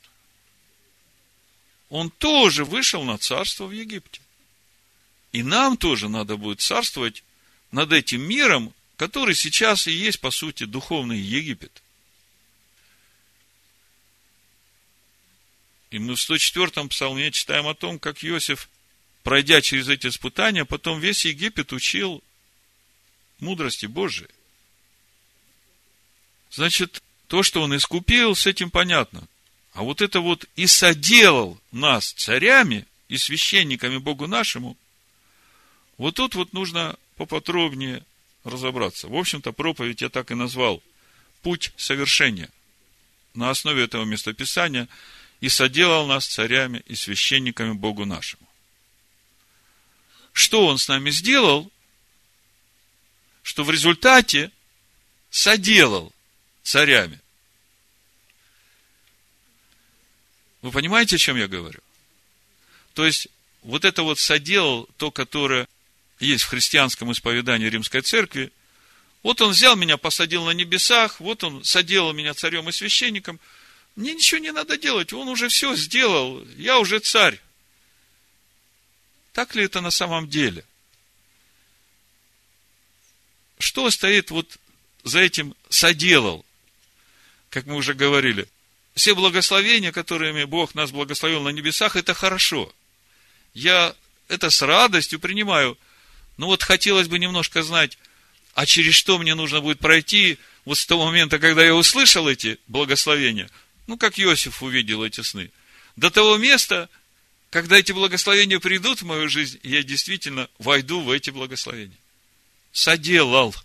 Он 1.89 2.12
тоже 2.12 2.65
вышел 2.65 3.04
на 3.04 3.17
царство 3.17 3.65
в 3.65 3.71
Египте. 3.71 4.21
И 5.32 5.43
нам 5.43 5.78
тоже 5.78 6.10
надо 6.10 6.38
будет 6.38 6.62
царствовать 6.62 7.23
над 7.71 7.91
этим 7.91 8.21
миром, 8.21 8.73
который 8.97 9.36
сейчас 9.36 9.88
и 9.88 9.91
есть, 9.91 10.19
по 10.19 10.32
сути, 10.32 10.65
духовный 10.65 11.19
Египет. 11.19 11.82
И 15.91 15.97
мы 15.97 16.15
в 16.15 16.19
104-м 16.19 16.89
псалме 16.89 17.32
читаем 17.32 17.67
о 17.67 17.73
том, 17.73 17.97
как 17.97 18.23
Иосиф 18.23 18.69
пройдя 19.30 19.62
через 19.62 19.88
эти 19.88 20.08
испытания, 20.08 20.65
потом 20.65 21.00
весь 21.00 21.24
Египет 21.24 21.72
учил 21.72 22.24
мудрости 23.39 23.86
Божией. 23.86 24.32
Значит, 26.50 27.04
то, 27.28 27.44
что 27.44 27.62
он 27.62 27.78
искупил, 27.78 28.36
с 28.36 28.48
этим 28.48 28.72
понятно. 28.72 29.28
А 29.74 29.84
вот 29.84 30.02
это 30.02 30.20
вот 30.20 30.48
и 30.56 30.65
соделал 30.65 31.62
нас 31.72 32.12
царями 32.13 32.88
и 33.08 33.18
священниками 33.18 33.98
Богу 33.98 34.26
нашему, 34.26 34.76
вот 36.00 36.15
тут 36.15 36.34
вот 36.34 36.54
нужно 36.54 36.98
поподробнее 37.15 38.04
разобраться. 38.44 39.10
В 39.10 39.15
общем-то, 39.15 39.52
проповедь 39.52 40.02
я 40.02 40.10
так 40.10 40.32
и 40.32 40.34
назвал. 40.34 40.82
Путь 41.44 41.72
совершения. 41.78 42.50
На 43.36 43.52
основе 43.52 43.84
этого 43.84 44.06
местописания 44.06 44.88
и 45.39 45.50
соделал 45.50 46.08
нас 46.08 46.26
царями 46.26 46.82
и 46.88 46.96
священниками 46.96 47.74
Богу 47.74 48.06
нашему 48.06 48.49
что 50.39 50.65
он 50.65 50.78
с 50.78 50.88
нами 50.88 51.10
сделал, 51.10 51.69
что 53.43 53.65
в 53.65 53.69
результате 53.69 54.52
соделал 55.30 56.13
царями. 56.63 57.19
Вы 60.62 60.71
понимаете, 60.71 61.17
о 61.17 61.19
чем 61.19 61.36
я 61.36 61.49
говорю? 61.49 61.82
То 62.93 63.06
есть, 63.06 63.28
вот 63.63 63.84
это 63.84 64.04
вот 64.04 64.17
соделал, 64.17 64.88
то, 64.95 65.12
которое 65.12 65.67
есть 66.21 66.45
в 66.45 66.47
христианском 66.47 67.12
исповедании 67.12 67.67
Римской 67.67 68.02
Церкви, 68.02 68.54
вот 69.23 69.41
он 69.41 69.52
взял 69.52 69.75
меня, 69.75 69.97
посадил 69.97 70.45
на 70.45 70.52
небесах, 70.52 71.19
вот 71.19 71.43
он 71.43 71.65
соделал 71.65 72.13
меня 72.13 72.34
царем 72.34 72.69
и 72.69 72.71
священником. 72.71 73.41
Мне 73.97 74.13
ничего 74.13 74.39
не 74.39 74.54
надо 74.54 74.78
делать, 74.78 75.12
он 75.12 75.28
уже 75.28 75.49
все 75.49 75.75
сделал, 75.75 76.45
я 76.56 76.80
уже 76.80 76.99
царь. 76.99 77.41
Так 79.34 79.56
ли 79.56 79.63
это 79.63 79.82
на 79.82 79.92
самом 79.92 80.28
деле? 80.28 80.65
Что 83.60 83.89
стоит 83.92 84.32
вот 84.32 84.58
за 85.04 85.20
этим 85.20 85.56
соделал? 85.70 86.46
Как 87.50 87.65
мы 87.65 87.76
уже 87.76 87.94
говорили, 87.94 88.48
все 88.96 89.15
благословения, 89.15 89.92
которыми 89.92 90.44
Бог 90.44 90.76
нас 90.76 90.92
благословил 90.92 91.42
на 91.42 91.50
небесах, 91.50 91.96
это 91.96 92.13
хорошо. 92.13 92.74
Я 93.54 93.96
это 94.30 94.50
с 94.50 94.62
радостью 94.62 95.20
принимаю. 95.20 95.78
Но 96.38 96.48
вот 96.48 96.63
хотелось 96.63 97.10
бы 97.10 97.20
немножко 97.20 97.63
знать, 97.63 97.98
а 98.54 98.65
через 98.65 98.96
что 98.96 99.18
мне 99.18 99.36
нужно 99.36 99.60
будет 99.60 99.80
пройти 99.80 100.38
вот 100.63 100.78
с 100.78 100.86
того 100.86 101.08
момента, 101.08 101.39
когда 101.39 101.65
я 101.65 101.76
услышал 101.76 102.30
эти 102.30 102.60
благословения, 102.68 103.50
ну, 103.88 103.98
как 103.98 104.18
Иосиф 104.20 104.63
увидел 104.63 105.04
эти 105.04 105.22
сны, 105.22 105.52
до 105.98 106.10
того 106.10 106.38
места, 106.38 106.89
когда 107.50 107.78
эти 107.78 107.92
благословения 107.92 108.60
придут 108.60 109.02
в 109.02 109.06
мою 109.06 109.28
жизнь, 109.28 109.60
я 109.64 109.82
действительно 109.84 110.50
войду 110.60 111.02
в 111.02 111.10
эти 111.10 111.32
благословения. 111.32 111.98
Соделал. 112.72 113.56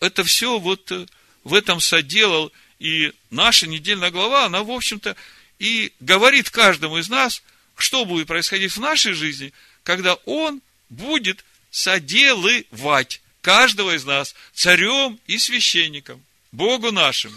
Это 0.00 0.24
все 0.24 0.58
вот 0.58 0.90
э, 0.90 1.06
в 1.44 1.54
этом 1.54 1.80
соделал. 1.80 2.52
И 2.78 3.12
наша 3.30 3.66
недельная 3.66 4.10
глава, 4.10 4.46
она, 4.46 4.62
в 4.62 4.70
общем-то, 4.70 5.16
и 5.58 5.92
говорит 6.00 6.50
каждому 6.50 6.98
из 6.98 7.08
нас, 7.08 7.42
что 7.76 8.04
будет 8.04 8.26
происходить 8.26 8.72
в 8.72 8.80
нашей 8.80 9.12
жизни, 9.12 9.52
когда 9.84 10.14
Он 10.24 10.60
будет 10.88 11.44
соделывать 11.70 13.22
каждого 13.42 13.94
из 13.94 14.04
нас 14.04 14.34
царем 14.52 15.20
и 15.26 15.38
священником, 15.38 16.24
Богу 16.50 16.90
нашему. 16.90 17.36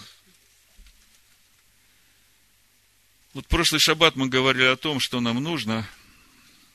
Вот 3.33 3.45
прошлый 3.47 3.79
шаббат 3.79 4.15
мы 4.15 4.27
говорили 4.27 4.65
о 4.65 4.75
том, 4.75 4.99
что 4.99 5.19
нам 5.19 5.41
нужно, 5.41 5.87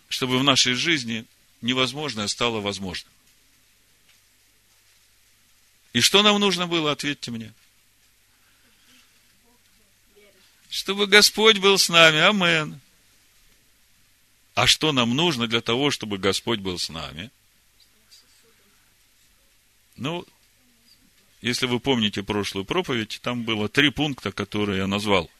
чтобы 0.08 0.38
в 0.38 0.44
нашей 0.44 0.74
жизни 0.74 1.24
невозможное 1.60 2.28
стало 2.28 2.60
возможным. 2.60 3.12
И 5.92 6.00
что 6.00 6.22
нам 6.22 6.38
нужно 6.40 6.66
было, 6.66 6.92
ответьте 6.92 7.30
мне. 7.30 7.52
Чтобы 10.68 11.06
Господь 11.06 11.58
был 11.58 11.78
с 11.78 11.88
нами. 11.88 12.18
Амен. 12.18 12.80
А 14.54 14.66
что 14.66 14.92
нам 14.92 15.14
нужно 15.14 15.46
для 15.46 15.60
того, 15.60 15.90
чтобы 15.90 16.18
Господь 16.18 16.60
был 16.60 16.78
с 16.78 16.88
нами? 16.88 17.30
Ну, 19.96 20.26
если 21.40 21.66
вы 21.66 21.78
помните 21.78 22.22
прошлую 22.22 22.64
проповедь, 22.64 23.20
там 23.22 23.44
было 23.44 23.68
три 23.68 23.90
пункта, 23.90 24.32
которые 24.32 24.78
я 24.78 24.86
назвал. 24.86 25.30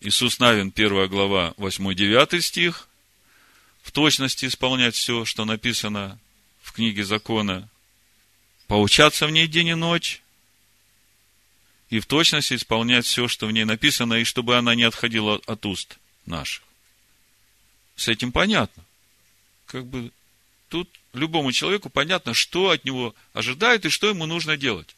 Иисус 0.00 0.38
Навин, 0.38 0.70
первая 0.70 1.08
глава, 1.08 1.54
8-9 1.56 2.40
стих. 2.40 2.88
В 3.82 3.92
точности 3.92 4.46
исполнять 4.46 4.94
все, 4.94 5.24
что 5.24 5.44
написано 5.44 6.18
в 6.60 6.72
книге 6.72 7.04
закона. 7.04 7.68
Поучаться 8.66 9.26
в 9.26 9.30
ней 9.30 9.46
день 9.46 9.68
и 9.68 9.74
ночь. 9.74 10.22
И 11.88 12.00
в 12.00 12.06
точности 12.06 12.54
исполнять 12.54 13.06
все, 13.06 13.28
что 13.28 13.46
в 13.46 13.52
ней 13.52 13.64
написано, 13.64 14.14
и 14.14 14.24
чтобы 14.24 14.56
она 14.56 14.74
не 14.74 14.82
отходила 14.82 15.40
от 15.46 15.64
уст 15.64 15.98
наших. 16.26 16.62
С 17.94 18.08
этим 18.08 18.32
понятно. 18.32 18.84
Как 19.66 19.86
бы 19.86 20.10
тут 20.68 20.90
любому 21.14 21.52
человеку 21.52 21.88
понятно, 21.88 22.34
что 22.34 22.70
от 22.70 22.84
него 22.84 23.14
ожидает 23.32 23.86
и 23.86 23.88
что 23.88 24.08
ему 24.08 24.26
нужно 24.26 24.56
делать. 24.56 24.94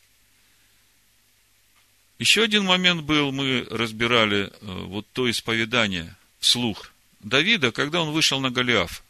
Еще 2.19 2.43
один 2.43 2.65
момент 2.65 3.03
был, 3.03 3.31
мы 3.31 3.67
разбирали 3.71 4.47
э, 4.47 4.51
вот 4.61 5.07
то 5.13 5.31
исповедание 5.31 6.17
вслух 6.41 6.91
Давида, 7.21 7.71
когда 7.71 8.03
он 8.03 8.11
вышел 8.11 8.41
на 8.41 8.51
Голиаф. 8.51 9.05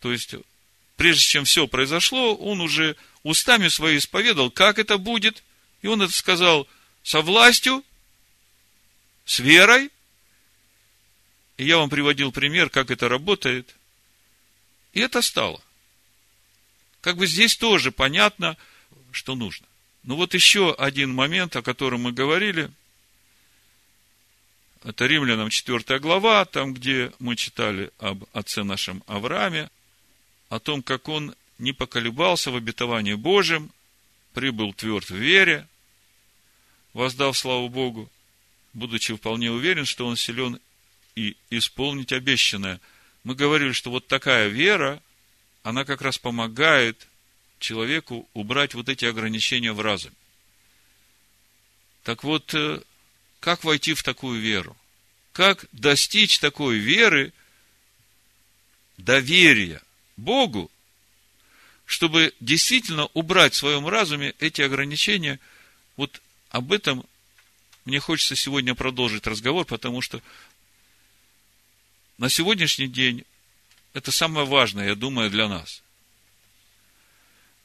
То 0.00 0.10
есть, 0.10 0.34
прежде 0.96 1.22
чем 1.22 1.44
все 1.44 1.68
произошло, 1.68 2.34
он 2.34 2.60
уже 2.60 2.96
устами 3.22 3.68
свои 3.68 3.98
исповедал, 3.98 4.50
как 4.50 4.78
это 4.78 4.96
будет, 4.96 5.42
и 5.82 5.86
он 5.86 6.00
это 6.00 6.12
сказал 6.12 6.66
со 7.02 7.20
властью, 7.20 7.84
с 9.26 9.38
верой. 9.38 9.90
И 11.58 11.64
я 11.64 11.76
вам 11.76 11.90
приводил 11.90 12.32
пример, 12.32 12.70
как 12.70 12.90
это 12.90 13.08
работает. 13.08 13.76
И 14.94 15.00
это 15.00 15.20
стало. 15.20 15.62
Как 17.02 17.16
бы 17.16 17.26
здесь 17.26 17.56
тоже 17.56 17.92
понятно, 17.92 18.56
что 19.12 19.34
нужно. 19.34 19.66
Ну 20.04 20.16
вот 20.16 20.34
еще 20.34 20.74
один 20.74 21.14
момент, 21.14 21.54
о 21.54 21.62
котором 21.62 22.02
мы 22.02 22.12
говорили. 22.12 22.70
Это 24.82 25.06
Римлянам 25.06 25.48
4 25.48 26.00
глава, 26.00 26.44
там, 26.44 26.74
где 26.74 27.12
мы 27.20 27.36
читали 27.36 27.92
об 27.98 28.24
отце 28.32 28.64
нашем 28.64 29.04
Аврааме, 29.06 29.70
о 30.48 30.58
том, 30.58 30.82
как 30.82 31.08
он 31.08 31.36
не 31.58 31.72
поколебался 31.72 32.50
в 32.50 32.56
обетовании 32.56 33.14
Божьем, 33.14 33.70
прибыл 34.34 34.72
тверд 34.74 35.08
в 35.08 35.14
вере, 35.14 35.68
воздав 36.94 37.38
славу 37.38 37.68
Богу, 37.68 38.10
будучи 38.72 39.14
вполне 39.14 39.52
уверен, 39.52 39.84
что 39.84 40.06
он 40.06 40.16
силен 40.16 40.58
и 41.14 41.36
исполнить 41.50 42.12
обещанное. 42.12 42.80
Мы 43.22 43.36
говорили, 43.36 43.70
что 43.70 43.90
вот 43.90 44.08
такая 44.08 44.48
вера, 44.48 45.00
она 45.62 45.84
как 45.84 46.02
раз 46.02 46.18
помогает 46.18 47.06
человеку 47.62 48.28
убрать 48.34 48.74
вот 48.74 48.88
эти 48.88 49.06
ограничения 49.06 49.72
в 49.72 49.80
разуме. 49.80 50.14
Так 52.02 52.24
вот, 52.24 52.52
э, 52.52 52.82
как 53.40 53.64
войти 53.64 53.94
в 53.94 54.02
такую 54.02 54.40
веру? 54.40 54.76
Как 55.32 55.64
достичь 55.72 56.38
такой 56.38 56.76
веры, 56.76 57.32
доверия 58.98 59.80
Богу, 60.16 60.70
чтобы 61.86 62.34
действительно 62.40 63.06
убрать 63.14 63.54
в 63.54 63.58
своем 63.58 63.86
разуме 63.88 64.34
эти 64.40 64.60
ограничения? 64.60 65.40
Вот 65.96 66.20
об 66.50 66.72
этом 66.72 67.06
мне 67.84 68.00
хочется 68.00 68.36
сегодня 68.36 68.74
продолжить 68.74 69.26
разговор, 69.26 69.64
потому 69.64 70.02
что 70.02 70.20
на 72.18 72.28
сегодняшний 72.28 72.88
день 72.88 73.24
это 73.94 74.12
самое 74.12 74.46
важное, 74.46 74.88
я 74.88 74.94
думаю, 74.94 75.30
для 75.30 75.48
нас 75.48 75.82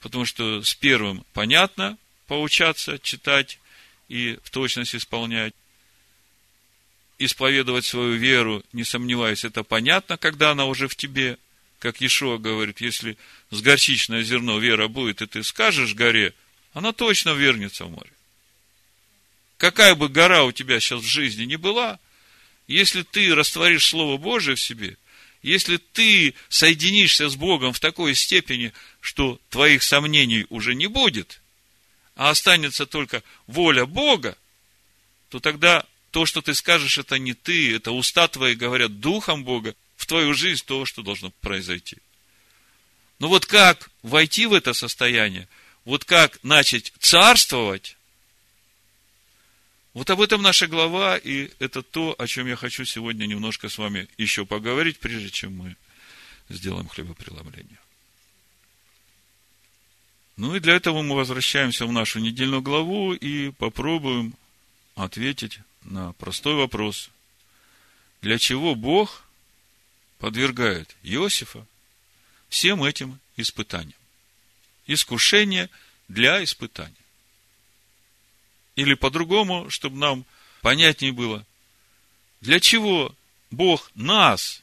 потому 0.08 0.26
что 0.26 0.64
с 0.64 0.74
первым 0.74 1.26
понятно 1.34 1.98
поучаться, 2.28 2.98
читать 2.98 3.60
и 4.08 4.40
в 4.42 4.50
точности 4.52 4.96
исполнять. 4.96 5.54
Исповедовать 7.20 7.86
свою 7.86 8.14
веру, 8.14 8.64
не 8.72 8.86
сомневаясь, 8.86 9.44
это 9.44 9.64
понятно, 9.64 10.18
когда 10.18 10.52
она 10.52 10.66
уже 10.66 10.88
в 10.88 10.96
тебе. 10.96 11.38
Как 11.80 12.02
Ишуа 12.02 12.38
говорит, 12.38 12.80
если 12.80 13.18
с 13.52 13.62
горчичное 13.62 14.24
зерно 14.24 14.60
вера 14.60 14.88
будет, 14.88 15.22
и 15.22 15.28
ты 15.28 15.44
скажешь 15.44 15.94
горе, 15.94 16.34
она 16.74 16.94
точно 16.94 17.32
вернется 17.32 17.86
в 17.86 17.92
море. 17.92 18.12
Какая 19.58 19.94
бы 19.96 20.08
гора 20.08 20.46
у 20.46 20.52
тебя 20.54 20.80
сейчас 20.80 21.02
в 21.02 21.08
жизни 21.08 21.44
не 21.44 21.58
была, 21.58 22.00
если 22.68 23.02
ты 23.02 23.36
растворишь 23.36 23.88
Слово 23.88 24.18
Божие 24.18 24.56
в 24.56 24.62
себе– 24.62 24.96
если 25.42 25.78
ты 25.78 26.34
соединишься 26.50 27.30
с 27.30 27.36
Богом 27.36 27.74
в 27.74 27.80
такой 27.80 28.16
степени, 28.16 28.74
что 29.00 29.40
твоих 29.50 29.84
сомнений 29.84 30.46
уже 30.50 30.76
не 30.76 30.88
будет, 30.88 31.42
а 32.16 32.30
останется 32.30 32.86
только 32.86 33.24
воля 33.46 33.86
Бога, 33.86 34.38
то 35.30 35.40
тогда 35.40 35.86
то, 36.12 36.26
что 36.26 36.42
ты 36.42 36.56
скажешь, 36.56 36.98
это 36.98 37.20
не 37.20 37.34
ты, 37.34 37.76
это 37.76 37.92
уста 37.92 38.28
твои 38.28 38.56
говорят 38.56 39.00
Духом 39.00 39.44
Бога 39.44 39.76
в 39.96 40.06
твою 40.06 40.34
жизнь 40.34 40.64
то, 40.66 40.86
что 40.86 41.02
должно 41.02 41.32
произойти. 41.42 41.98
Но 43.20 43.28
вот 43.28 43.46
как 43.46 43.90
войти 44.04 44.46
в 44.46 44.54
это 44.54 44.74
состояние, 44.74 45.48
вот 45.86 46.06
как 46.06 46.40
начать 46.44 46.94
царствовать, 47.00 47.97
вот 49.98 50.12
об 50.12 50.22
этом 50.22 50.44
наша 50.44 50.68
глава, 50.68 51.18
и 51.18 51.50
это 51.58 51.82
то, 51.82 52.14
о 52.20 52.28
чем 52.28 52.46
я 52.46 52.56
хочу 52.56 52.86
сегодня 52.86 53.26
немножко 53.26 53.68
с 53.68 53.80
вами 53.80 54.08
еще 54.20 54.46
поговорить, 54.46 55.00
прежде 55.00 55.32
чем 55.32 55.58
мы 55.58 55.76
сделаем 56.50 56.88
хлебопреломление. 56.88 57.80
Ну 60.36 60.56
и 60.56 60.60
для 60.60 60.76
этого 60.76 61.02
мы 61.02 61.16
возвращаемся 61.16 61.88
в 61.88 61.92
нашу 61.92 62.20
недельную 62.20 62.62
главу 62.62 63.16
и 63.16 63.50
попробуем 63.50 64.36
ответить 64.94 65.62
на 65.84 66.14
простой 66.14 66.54
вопрос. 66.54 67.10
Для 68.22 68.38
чего 68.38 68.76
Бог 68.76 69.24
подвергает 70.20 70.96
Иосифа 71.02 71.66
всем 72.50 72.84
этим 72.84 73.20
испытаниям? 73.36 73.98
Искушение 74.86 75.72
для 76.08 76.44
испытания. 76.44 76.94
Или 78.78 78.94
по-другому, 78.94 79.70
чтобы 79.70 79.98
нам 79.98 80.24
понятнее 80.62 81.12
было, 81.12 81.44
для 82.42 82.60
чего 82.60 83.14
Бог 83.50 83.92
нас 83.96 84.62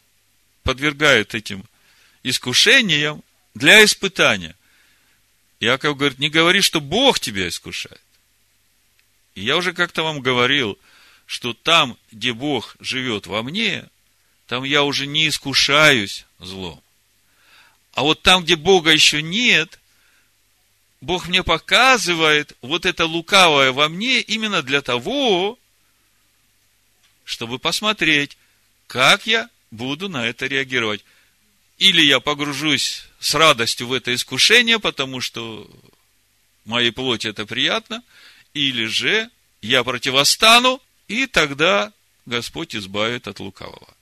подвергает 0.62 1.34
этим 1.34 1.64
искушениям 2.22 3.24
для 3.54 3.84
испытания. 3.84 4.54
Яков 5.58 5.96
говорит, 5.96 6.20
не 6.20 6.30
говори, 6.30 6.60
что 6.60 6.80
Бог 6.80 7.18
тебя 7.18 7.48
искушает. 7.48 8.00
И 9.34 9.42
я 9.42 9.56
уже 9.56 9.72
как-то 9.72 10.04
вам 10.04 10.20
говорил, 10.20 10.78
что 11.26 11.52
там, 11.52 11.98
где 12.12 12.32
Бог 12.32 12.76
живет 12.78 13.26
во 13.26 13.42
мне, 13.42 13.84
там 14.46 14.62
я 14.62 14.84
уже 14.84 15.06
не 15.06 15.26
искушаюсь 15.26 16.24
злом. 16.38 16.80
А 17.94 18.02
вот 18.02 18.22
там, 18.22 18.44
где 18.44 18.54
Бога 18.54 18.92
еще 18.92 19.22
нет, 19.22 19.80
Бог 21.04 21.28
мне 21.28 21.42
показывает 21.42 22.56
вот 22.62 22.86
это 22.86 23.04
лукавое 23.04 23.72
во 23.72 23.90
мне 23.90 24.20
именно 24.20 24.62
для 24.62 24.80
того, 24.80 25.58
чтобы 27.24 27.58
посмотреть, 27.58 28.38
как 28.86 29.26
я 29.26 29.50
буду 29.70 30.08
на 30.08 30.26
это 30.26 30.46
реагировать. 30.46 31.04
Или 31.76 32.00
я 32.00 32.20
погружусь 32.20 33.04
с 33.20 33.34
радостью 33.34 33.88
в 33.88 33.92
это 33.92 34.14
искушение, 34.14 34.78
потому 34.78 35.20
что 35.20 35.70
моей 36.64 36.90
плоти 36.90 37.26
это 37.26 37.44
приятно, 37.44 38.02
или 38.54 38.86
же 38.86 39.28
я 39.60 39.84
противостану, 39.84 40.80
и 41.08 41.26
тогда 41.26 41.92
Господь 42.24 42.74
избавит 42.74 43.28
от 43.28 43.40
лукавого. 43.40 43.94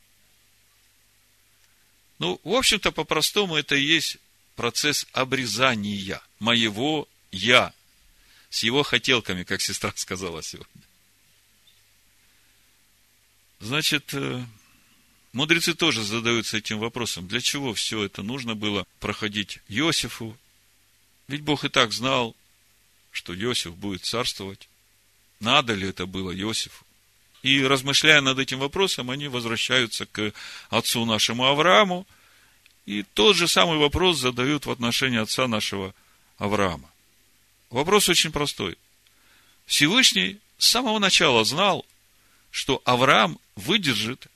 Ну, 2.21 2.41
в 2.45 2.55
общем-то, 2.55 2.93
по-простому 2.93 3.57
это 3.57 3.75
и 3.75 3.83
есть 3.83 4.19
процесс 4.57 5.07
обрезания 5.12 6.21
моего 6.38 7.09
«я» 7.31 7.73
с 8.51 8.62
его 8.62 8.83
хотелками, 8.83 9.45
как 9.45 9.61
сестра 9.61 9.93
сказала 9.97 10.43
сегодня. 10.43 10.83
Значит, 13.61 14.12
э, 14.12 14.45
мудрецы 15.33 15.75
тоже 15.75 16.03
задаются 16.03 16.57
этим 16.59 16.79
вопросом, 16.79 17.29
для 17.29 17.41
чего 17.41 17.75
все 17.75 18.03
это 18.05 18.23
нужно 18.23 18.55
было 18.55 18.87
проходить 18.99 19.61
Иосифу? 19.69 20.37
Ведь 21.29 21.43
Бог 21.43 21.65
и 21.65 21.69
так 21.69 21.93
знал, 21.93 22.35
что 23.12 23.35
Иосиф 23.35 23.77
будет 23.77 24.05
царствовать. 24.05 24.69
Надо 25.38 25.75
ли 25.75 25.88
это 25.88 26.07
было 26.07 26.35
Иосифу? 26.37 26.85
И 27.43 27.62
размышляя 27.62 28.21
над 28.21 28.38
этим 28.38 28.59
вопросом, 28.59 29.11
они 29.11 29.29
возвращаются 29.29 30.07
к 30.07 30.33
отцу 30.71 31.05
нашему 31.05 31.47
Аврааму, 31.47 32.07
и 32.87 33.03
тот 33.03 33.37
же 33.37 33.49
самый 33.49 33.79
вопрос 33.79 34.18
задают 34.18 34.66
в 34.66 34.71
отношении 34.71 35.18
отца 35.18 35.47
нашего 35.47 35.95
Авраама. 36.38 36.90
Вопрос 37.71 38.09
очень 38.09 38.33
простой. 38.33 38.77
Всевышний 39.66 40.38
с 40.59 40.68
самого 40.68 40.99
начала 40.99 41.45
знал, 41.45 41.87
что 42.51 42.83
Авраам 42.85 43.38
выдержит 43.57 44.27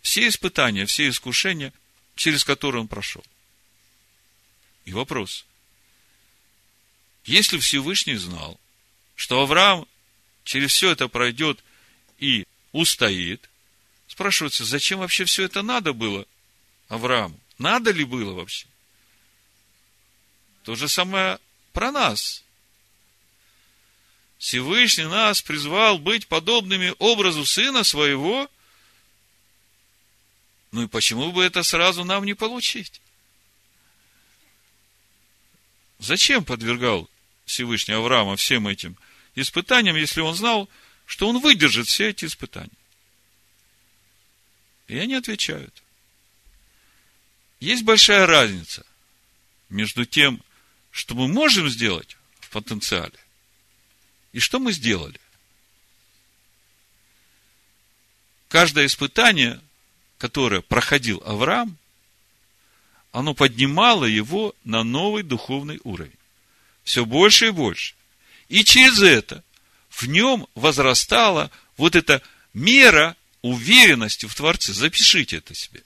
все 0.00 0.28
испытания, 0.28 0.86
все 0.86 1.08
искушения, 1.08 1.72
через 2.14 2.44
которые 2.44 2.82
он 2.82 2.88
прошел. 2.88 3.24
И 4.84 4.92
вопрос, 4.92 5.44
Если 7.24 7.58
Всевышний 7.58 8.16
знал, 8.16 8.58
что 9.14 9.42
Авраам 9.42 9.86
через 10.44 10.72
все 10.72 10.92
это 10.92 11.08
пройдет 11.08 11.62
и 12.18 12.46
устоит, 12.72 13.50
спрашивается, 14.06 14.64
зачем 14.64 15.00
вообще 15.00 15.26
все 15.26 15.42
это 15.42 15.60
надо 15.60 15.92
было 15.92 16.24
Аврааму? 16.88 17.38
Надо 17.58 17.90
ли 17.90 18.04
было 18.04 18.32
вообще? 18.32 18.66
То 20.62 20.76
же 20.76 20.88
самое 20.88 21.38
про 21.72 21.90
нас. 21.90 22.44
Всевышний 24.38 25.06
нас 25.06 25.42
призвал 25.42 25.98
быть 25.98 26.28
подобными 26.28 26.94
образу 26.98 27.44
Сына 27.44 27.82
Своего. 27.82 28.48
Ну 30.70 30.84
и 30.84 30.86
почему 30.86 31.32
бы 31.32 31.42
это 31.42 31.62
сразу 31.64 32.04
нам 32.04 32.24
не 32.24 32.34
получить? 32.34 33.00
Зачем 35.98 36.44
подвергал 36.44 37.10
Всевышний 37.44 37.94
Авраама 37.94 38.36
всем 38.36 38.68
этим 38.68 38.96
испытаниям, 39.34 39.96
если 39.96 40.20
он 40.20 40.34
знал, 40.34 40.68
что 41.06 41.28
он 41.28 41.40
выдержит 41.40 41.88
все 41.88 42.10
эти 42.10 42.26
испытания? 42.26 42.70
И 44.86 44.96
они 44.96 45.14
отвечают. 45.14 45.82
Есть 47.60 47.82
большая 47.82 48.26
разница 48.26 48.86
между 49.68 50.04
тем, 50.04 50.42
что 50.90 51.14
мы 51.14 51.28
можем 51.28 51.68
сделать 51.68 52.16
в 52.40 52.50
потенциале, 52.50 53.18
и 54.32 54.38
что 54.40 54.58
мы 54.58 54.72
сделали. 54.72 55.20
Каждое 58.48 58.86
испытание, 58.86 59.60
которое 60.16 60.62
проходил 60.62 61.22
Авраам, 61.26 61.76
оно 63.12 63.34
поднимало 63.34 64.04
его 64.04 64.54
на 64.64 64.84
новый 64.84 65.22
духовный 65.22 65.80
уровень. 65.84 66.12
Все 66.84 67.04
больше 67.04 67.48
и 67.48 67.50
больше. 67.50 67.94
И 68.48 68.64
через 68.64 69.02
это 69.02 69.42
в 69.90 70.04
нем 70.06 70.46
возрастала 70.54 71.50
вот 71.76 71.96
эта 71.96 72.22
мера 72.54 73.16
уверенности 73.42 74.26
в 74.26 74.34
Творце. 74.34 74.72
Запишите 74.72 75.38
это 75.38 75.54
себе. 75.54 75.82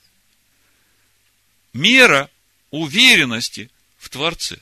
Мера 1.73 2.29
уверенности 2.69 3.69
в 3.97 4.09
Творце. 4.09 4.57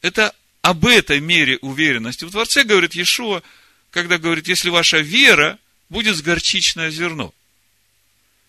Это 0.00 0.34
об 0.62 0.86
этой 0.86 1.20
мере 1.20 1.58
уверенности 1.58 2.24
в 2.24 2.30
Творце 2.30 2.64
говорит 2.64 2.94
Иешуа, 2.94 3.42
когда 3.90 4.18
говорит, 4.18 4.48
если 4.48 4.70
ваша 4.70 4.98
вера 4.98 5.58
будет 5.88 6.16
с 6.16 6.22
горчичное 6.22 6.90
зерно, 6.90 7.32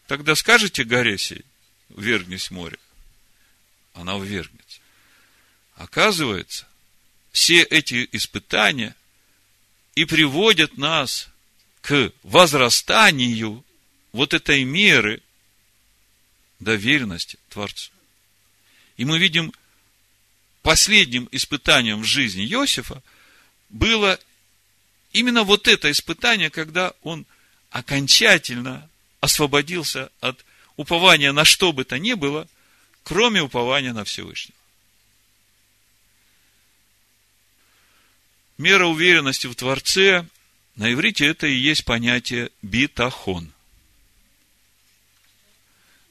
тогда 0.07 0.35
скажете 0.35 0.83
горе 0.83 1.17
сей, 1.17 1.43
ввергнись 1.89 2.47
в 2.47 2.51
море. 2.51 2.77
Она 3.93 4.17
ввергнется. 4.17 4.79
Оказывается, 5.75 6.67
все 7.31 7.61
эти 7.63 8.07
испытания 8.11 8.95
и 9.93 10.05
приводят 10.05 10.77
нас 10.77 11.29
к 11.81 12.11
возрастанию 12.23 13.63
вот 14.13 14.33
этой 14.33 14.63
меры 14.63 15.21
доверенности 16.59 17.37
Творцу. 17.49 17.91
И 18.97 19.05
мы 19.05 19.19
видим, 19.19 19.53
последним 20.61 21.27
испытанием 21.31 22.01
в 22.01 22.05
жизни 22.05 22.45
Иосифа 22.45 23.03
было 23.69 24.19
именно 25.11 25.43
вот 25.43 25.67
это 25.67 25.91
испытание, 25.91 26.49
когда 26.49 26.93
он 27.01 27.25
окончательно 27.69 28.89
освободился 29.19 30.09
от 30.21 30.43
упования 30.77 31.31
на 31.31 31.45
что 31.45 31.73
бы 31.73 31.83
то 31.83 31.99
ни 31.99 32.13
было, 32.13 32.47
кроме 33.03 33.41
упования 33.41 33.93
на 33.93 34.03
Всевышнего. 34.03 34.57
Мера 38.57 38.85
уверенности 38.85 39.47
в 39.47 39.55
Творце 39.55 40.25
на 40.75 40.91
иврите 40.91 41.25
это 41.25 41.47
и 41.47 41.53
есть 41.53 41.85
понятие 41.85 42.51
битахон. 42.61 43.51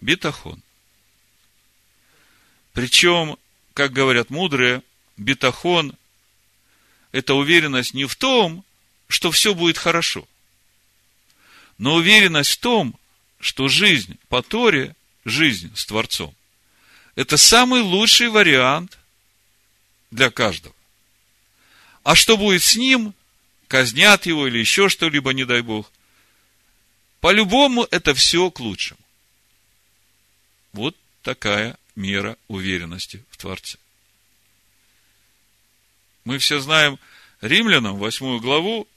Битахон. 0.04 0.62
Причем, 2.74 3.38
как 3.72 3.94
говорят 3.94 4.28
мудрые, 4.28 4.82
битахон– 5.16 5.96
это 7.12 7.32
уверенность 7.32 7.94
не 7.94 8.04
в 8.04 8.14
том, 8.14 8.66
что 9.08 9.30
все 9.30 9.54
будет 9.54 9.78
хорошо, 9.78 10.28
но 11.78 11.94
уверенность 11.94 12.50
в 12.50 12.58
том, 12.58 12.94
что 13.40 13.68
жизнь 13.68 14.18
по 14.28 14.42
Торе, 14.42 14.94
жизнь 15.24 15.74
с 15.74 15.86
Творцом, 15.86 16.34
это 17.14 17.38
самый 17.38 17.80
лучший 17.80 18.28
вариант 18.28 18.98
для 20.10 20.30
каждого. 20.30 20.74
А 22.02 22.14
что 22.14 22.36
будет 22.36 22.62
с 22.62 22.76
ним, 22.76 23.14
казнят 23.68 24.26
его 24.26 24.48
или 24.48 24.58
еще 24.58 24.90
что-либо, 24.90 25.32
не 25.32 25.46
дай 25.46 25.62
Бог, 25.62 25.90
по-любому 27.20 27.84
это 27.90 28.12
все 28.12 28.50
к 28.50 28.60
лучшему. 28.60 28.98
Вот 30.74 30.96
такая 31.22 31.78
мера 31.94 32.36
уверенности 32.48 33.24
в 33.30 33.36
Творце. 33.36 33.78
Мы 36.24 36.38
все 36.38 36.58
знаем 36.58 36.98
римлянам, 37.40 37.96
восьмую 37.96 38.40
главу, 38.40 38.88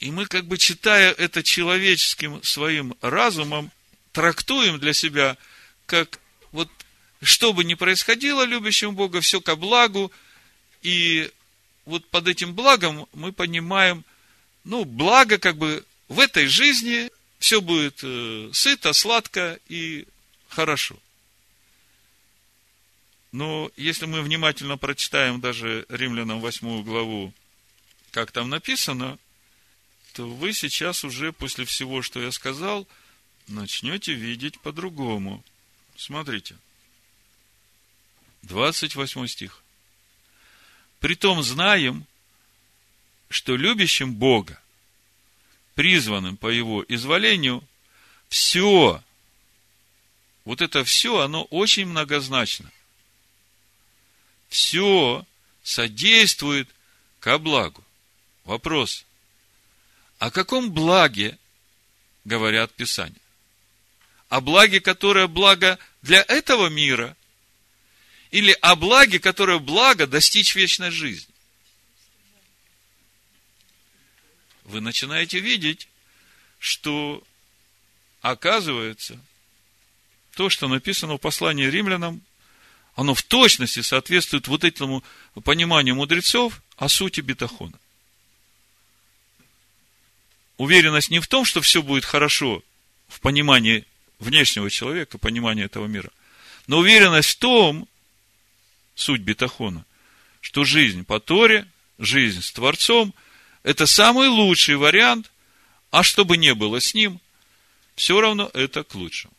и 0.00 0.10
мы, 0.10 0.26
как 0.26 0.44
бы 0.44 0.58
читая 0.58 1.12
это 1.12 1.42
человеческим 1.42 2.42
своим 2.42 2.94
разумом, 3.00 3.72
трактуем 4.12 4.78
для 4.78 4.92
себя, 4.92 5.38
как 5.86 6.20
вот 6.52 6.70
что 7.22 7.54
бы 7.54 7.64
ни 7.64 7.74
происходило 7.74 8.44
любящим 8.44 8.94
Бога, 8.94 9.22
все 9.22 9.40
ко 9.40 9.56
благу, 9.56 10.12
и 10.82 11.30
вот 11.86 12.06
под 12.08 12.28
этим 12.28 12.52
благом 12.54 13.08
мы 13.14 13.32
понимаем, 13.32 14.04
ну, 14.64 14.84
благо 14.84 15.38
как 15.38 15.56
бы 15.56 15.84
в 16.08 16.20
этой 16.20 16.46
жизни 16.46 17.10
все 17.38 17.62
будет 17.62 18.00
э, 18.02 18.50
сыто, 18.52 18.92
сладко 18.92 19.58
и 19.68 20.06
хорошо. 20.48 20.98
Но 23.32 23.70
если 23.76 24.06
мы 24.06 24.22
внимательно 24.22 24.78
прочитаем 24.78 25.40
даже 25.40 25.84
Римлянам 25.88 26.40
8 26.40 26.82
главу, 26.82 27.32
как 28.10 28.32
там 28.32 28.48
написано, 28.48 29.18
то 30.14 30.28
вы 30.28 30.52
сейчас 30.52 31.04
уже 31.04 31.32
после 31.32 31.64
всего, 31.64 32.02
что 32.02 32.20
я 32.20 32.32
сказал, 32.32 32.88
начнете 33.46 34.14
видеть 34.14 34.58
по-другому. 34.60 35.44
Смотрите. 35.96 36.56
28 38.42 39.26
стих. 39.26 39.62
Притом 41.00 41.42
знаем, 41.42 42.06
что 43.28 43.56
любящим 43.56 44.14
Бога, 44.14 44.60
призванным 45.74 46.36
по 46.36 46.48
Его 46.48 46.84
изволению, 46.88 47.62
все, 48.28 49.02
вот 50.48 50.62
это 50.62 50.82
все, 50.82 51.18
оно 51.18 51.44
очень 51.44 51.84
многозначно. 51.84 52.72
Все 54.48 55.26
содействует 55.62 56.70
ко 57.20 57.36
благу. 57.36 57.84
Вопрос. 58.44 59.04
О 60.18 60.30
каком 60.30 60.72
благе 60.72 61.38
говорят 62.24 62.72
Писания? 62.72 63.20
О 64.30 64.40
благе, 64.40 64.80
которое 64.80 65.26
благо 65.26 65.78
для 66.00 66.24
этого 66.26 66.68
мира? 66.68 67.14
Или 68.30 68.56
о 68.62 68.74
благе, 68.74 69.20
которое 69.20 69.58
благо 69.58 70.06
достичь 70.06 70.54
вечной 70.54 70.90
жизни? 70.90 71.34
Вы 74.64 74.80
начинаете 74.80 75.40
видеть, 75.40 75.88
что 76.58 77.22
оказывается, 78.22 79.20
то, 80.38 80.48
что 80.48 80.68
написано 80.68 81.14
в 81.14 81.18
послании 81.18 81.66
римлянам, 81.66 82.22
оно 82.94 83.14
в 83.14 83.22
точности 83.22 83.82
соответствует 83.82 84.46
вот 84.46 84.62
этому 84.62 85.02
пониманию 85.42 85.96
мудрецов 85.96 86.62
о 86.76 86.88
сути 86.88 87.20
бетахона 87.20 87.78
уверенность 90.58 91.10
не 91.10 91.20
в 91.20 91.26
том, 91.26 91.44
что 91.44 91.60
все 91.60 91.82
будет 91.82 92.04
хорошо 92.04 92.62
в 93.08 93.20
понимании 93.20 93.84
внешнего 94.18 94.70
человека, 94.70 95.16
понимании 95.16 95.64
этого 95.64 95.86
мира, 95.86 96.10
но 96.66 96.78
уверенность 96.78 97.30
в 97.30 97.38
том, 97.38 97.88
суть 98.94 99.22
бетахона, 99.22 99.86
что 100.40 100.64
жизнь 100.64 101.04
по 101.04 101.18
Торе, 101.20 101.66
жизнь 101.98 102.42
с 102.42 102.52
Творцом– 102.52 103.14
это 103.62 103.86
самый 103.86 104.28
лучший 104.28 104.76
вариант, 104.76 105.32
а 105.90 106.02
что 106.02 106.24
бы 106.24 106.36
ни 106.36 106.52
было 106.52 106.80
с 106.80 106.94
ним, 106.94 107.20
все 107.96 108.20
равно 108.20 108.50
это 108.52 108.84
к 108.84 108.94
лучшему. 108.94 109.32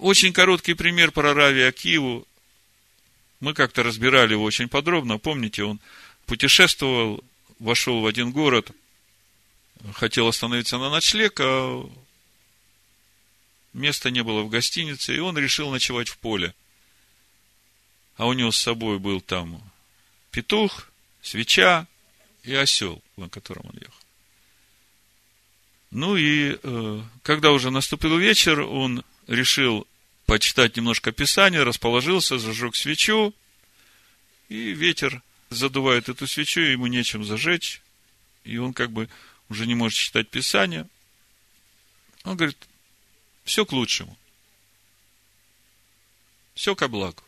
Очень 0.00 0.32
короткий 0.32 0.72
пример 0.72 1.12
про 1.12 1.34
Рави 1.34 1.60
Акиву. 1.60 2.26
Мы 3.40 3.52
как-то 3.52 3.82
разбирали 3.82 4.32
его 4.32 4.44
очень 4.44 4.68
подробно. 4.68 5.18
Помните, 5.18 5.62
он 5.62 5.78
путешествовал 6.24 7.22
вошел 7.58 8.00
в 8.00 8.06
один 8.06 8.32
город, 8.32 8.70
хотел 9.92 10.26
остановиться 10.26 10.78
на 10.78 10.88
ночлег, 10.88 11.38
а 11.40 11.86
места 13.74 14.10
не 14.10 14.22
было 14.22 14.42
в 14.42 14.48
гостинице, 14.48 15.14
и 15.14 15.20
он 15.20 15.36
решил 15.36 15.70
ночевать 15.70 16.08
в 16.08 16.16
поле. 16.16 16.54
а 18.16 18.26
у 18.26 18.32
него 18.32 18.52
с 18.52 18.56
собой 18.56 18.98
был 18.98 19.20
там 19.20 19.62
петух, 20.30 20.90
свеча 21.20 21.86
и 22.42 22.54
осел, 22.54 23.02
на 23.18 23.28
котором 23.28 23.66
он 23.66 23.74
ехал. 23.74 23.94
Ну 25.90 26.16
и 26.16 26.58
э, 26.62 27.02
когда 27.22 27.52
уже 27.52 27.70
наступил 27.70 28.16
вечер, 28.16 28.60
он 28.60 29.04
решил 29.26 29.86
почитать 30.26 30.76
немножко 30.76 31.12
Писания, 31.12 31.64
расположился, 31.64 32.38
зажег 32.38 32.76
свечу, 32.76 33.34
и 34.48 34.72
ветер 34.72 35.22
задувает 35.50 36.08
эту 36.08 36.26
свечу, 36.26 36.60
ему 36.60 36.86
нечем 36.86 37.24
зажечь, 37.24 37.82
и 38.44 38.56
он 38.58 38.72
как 38.72 38.90
бы 38.92 39.08
уже 39.48 39.66
не 39.66 39.74
может 39.74 39.98
читать 39.98 40.28
Писание. 40.28 40.86
Он 42.24 42.36
говорит, 42.36 42.58
все 43.44 43.66
к 43.66 43.72
лучшему. 43.72 44.16
Все 46.54 46.74
ко 46.74 46.88
благу. 46.88 47.22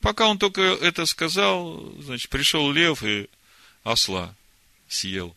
Пока 0.00 0.28
он 0.28 0.38
только 0.38 0.60
это 0.60 1.06
сказал, 1.06 1.80
значит, 2.02 2.28
пришел 2.28 2.70
лев 2.70 3.02
и 3.02 3.28
осла 3.82 4.36
съел. 4.86 5.34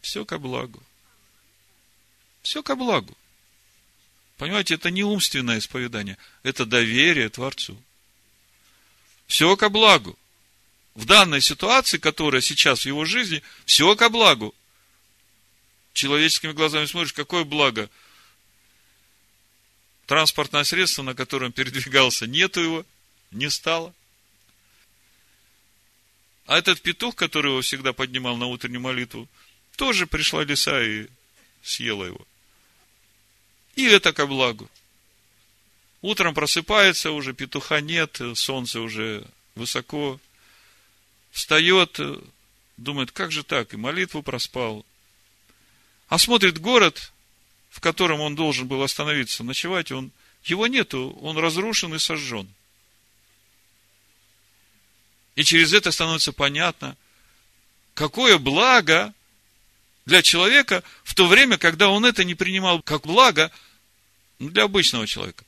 Все 0.00 0.24
ко 0.24 0.38
благу. 0.38 0.82
Все 2.44 2.62
ко 2.62 2.76
благу. 2.76 3.16
Понимаете, 4.36 4.74
это 4.74 4.90
не 4.90 5.02
умственное 5.02 5.58
исповедание, 5.58 6.18
это 6.42 6.66
доверие 6.66 7.30
Творцу. 7.30 7.82
Все 9.26 9.56
ко 9.56 9.70
благу. 9.70 10.16
В 10.94 11.06
данной 11.06 11.40
ситуации, 11.40 11.96
которая 11.96 12.42
сейчас 12.42 12.82
в 12.82 12.86
его 12.86 13.06
жизни, 13.06 13.42
все 13.64 13.96
ко 13.96 14.10
благу. 14.10 14.54
Человеческими 15.94 16.52
глазами 16.52 16.84
смотришь, 16.84 17.14
какое 17.14 17.44
благо. 17.44 17.88
Транспортное 20.04 20.64
средство, 20.64 21.02
на 21.02 21.14
котором 21.14 21.50
передвигался, 21.58 22.26
нету 22.26 22.60
его, 22.60 22.86
не 23.30 23.48
стало. 23.48 23.94
А 26.44 26.58
этот 26.58 26.82
петух, 26.82 27.16
который 27.16 27.52
его 27.52 27.62
всегда 27.62 27.94
поднимал 27.94 28.36
на 28.36 28.46
утреннюю 28.46 28.82
молитву, 28.82 29.30
тоже 29.76 30.06
пришла 30.06 30.44
лиса 30.44 30.82
и 30.82 31.06
съела 31.62 32.04
его. 32.04 32.26
И 33.76 33.84
это 33.86 34.12
ко 34.12 34.26
благу. 34.26 34.70
Утром 36.00 36.34
просыпается, 36.34 37.12
уже 37.12 37.32
петуха 37.32 37.80
нет, 37.80 38.20
солнце 38.34 38.80
уже 38.80 39.26
высоко. 39.54 40.20
Встает, 41.30 41.98
думает, 42.76 43.10
как 43.10 43.32
же 43.32 43.42
так, 43.42 43.74
и 43.74 43.76
молитву 43.76 44.22
проспал. 44.22 44.84
А 46.08 46.18
смотрит 46.18 46.58
город, 46.58 47.12
в 47.70 47.80
котором 47.80 48.20
он 48.20 48.36
должен 48.36 48.68
был 48.68 48.82
остановиться, 48.82 49.42
ночевать, 49.42 49.90
он, 49.90 50.12
его 50.44 50.66
нету, 50.66 51.18
он 51.22 51.38
разрушен 51.38 51.94
и 51.94 51.98
сожжен. 51.98 52.48
И 55.34 55.42
через 55.42 55.72
это 55.72 55.90
становится 55.90 56.32
понятно, 56.32 56.96
какое 57.94 58.38
благо 58.38 59.12
для 60.06 60.22
человека 60.22 60.82
в 61.02 61.14
то 61.14 61.26
время, 61.26 61.58
когда 61.58 61.88
он 61.88 62.04
это 62.04 62.24
не 62.24 62.34
принимал 62.34 62.82
как 62.82 63.06
благо 63.06 63.50
ну, 64.38 64.50
для 64.50 64.64
обычного 64.64 65.06
человека. 65.06 65.44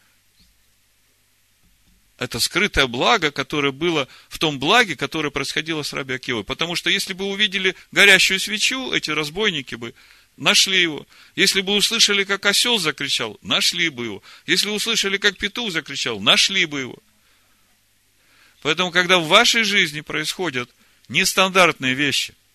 Это 2.18 2.40
скрытое 2.40 2.86
благо, 2.86 3.30
которое 3.30 3.72
было 3.72 4.08
в 4.28 4.38
том 4.38 4.58
благе, 4.58 4.96
которое 4.96 5.30
происходило 5.30 5.82
с 5.82 5.92
Раби 5.92 6.14
Акивой. 6.14 6.44
Потому 6.44 6.74
что 6.74 6.88
если 6.88 7.12
бы 7.12 7.26
увидели 7.26 7.76
горящую 7.92 8.40
свечу, 8.40 8.92
эти 8.92 9.10
разбойники 9.10 9.74
бы 9.74 9.94
нашли 10.38 10.80
его. 10.80 11.06
Если 11.34 11.60
бы 11.60 11.74
услышали, 11.74 12.24
как 12.24 12.46
осел 12.46 12.78
закричал, 12.78 13.38
нашли 13.42 13.90
бы 13.90 14.06
его. 14.06 14.22
Если 14.46 14.70
услышали, 14.70 15.18
как 15.18 15.36
петух 15.36 15.70
закричал, 15.70 16.18
нашли 16.18 16.64
бы 16.64 16.80
его. 16.80 16.98
Поэтому, 18.62 18.90
когда 18.90 19.18
в 19.18 19.26
вашей 19.26 19.64
жизни 19.64 20.00
происходят 20.00 20.70
нестандартные 21.08 21.92
вещи– 21.92 22.34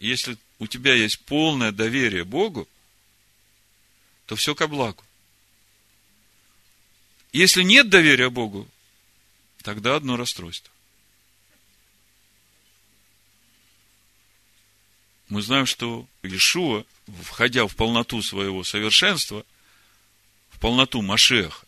если 0.00 0.36
у 0.58 0.66
тебя 0.66 0.94
есть 0.94 1.20
полное 1.20 1.72
доверие 1.72 2.24
Богу, 2.24 2.68
то 4.26 4.36
все 4.36 4.54
ко 4.54 4.66
благу. 4.66 5.02
Если 7.32 7.62
нет 7.62 7.88
доверия 7.88 8.30
Богу, 8.30 8.68
тогда 9.62 9.96
одно 9.96 10.16
расстройство. 10.16 10.72
Мы 15.28 15.42
знаем, 15.42 15.66
что 15.66 16.06
Иешуа, 16.22 16.84
входя 17.22 17.66
в 17.66 17.76
полноту 17.76 18.22
своего 18.22 18.64
совершенства, 18.64 19.44
в 20.48 20.58
полноту 20.58 21.02
Машеха, 21.02 21.66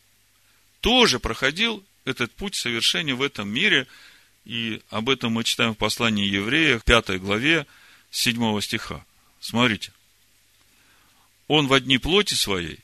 тоже 0.81 1.21
проходил 1.21 1.85
этот 2.05 2.33
путь 2.33 2.55
совершения 2.55 3.15
в 3.15 3.23
этом 3.23 3.51
мире, 3.51 3.87
и 4.47 4.81
об 4.89 5.11
этом 5.11 5.33
мы 5.33 5.45
читаем 5.45 5.75
в 5.75 5.79
послании 5.79 6.27
евреях, 6.27 6.85
5 6.85 7.21
главе, 7.21 7.67
7 8.11 8.61
стиха. 8.61 9.05
Смотрите. 9.41 9.93
Он 11.49 11.67
в 11.67 11.73
одни 11.73 11.99
плоти 11.99 12.35
своей 12.35 12.81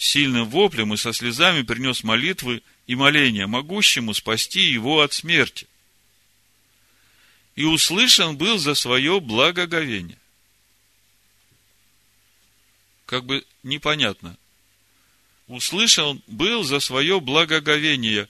сильным 0.00 0.48
воплем 0.48 0.94
и 0.94 0.96
со 0.96 1.12
слезами 1.12 1.60
принес 1.60 2.02
молитвы 2.02 2.62
и 2.86 2.94
моления 2.94 3.46
могущему 3.46 4.14
спасти 4.14 4.62
его 4.62 5.02
от 5.02 5.12
смерти. 5.12 5.66
И 7.54 7.64
услышан 7.64 8.38
был 8.38 8.56
за 8.56 8.74
свое 8.74 9.20
благоговение. 9.20 10.16
Как 13.04 13.26
бы 13.26 13.44
непонятно. 13.62 14.38
Услышан 15.48 16.22
был 16.26 16.62
за 16.62 16.80
свое 16.80 17.20
благоговение. 17.20 18.26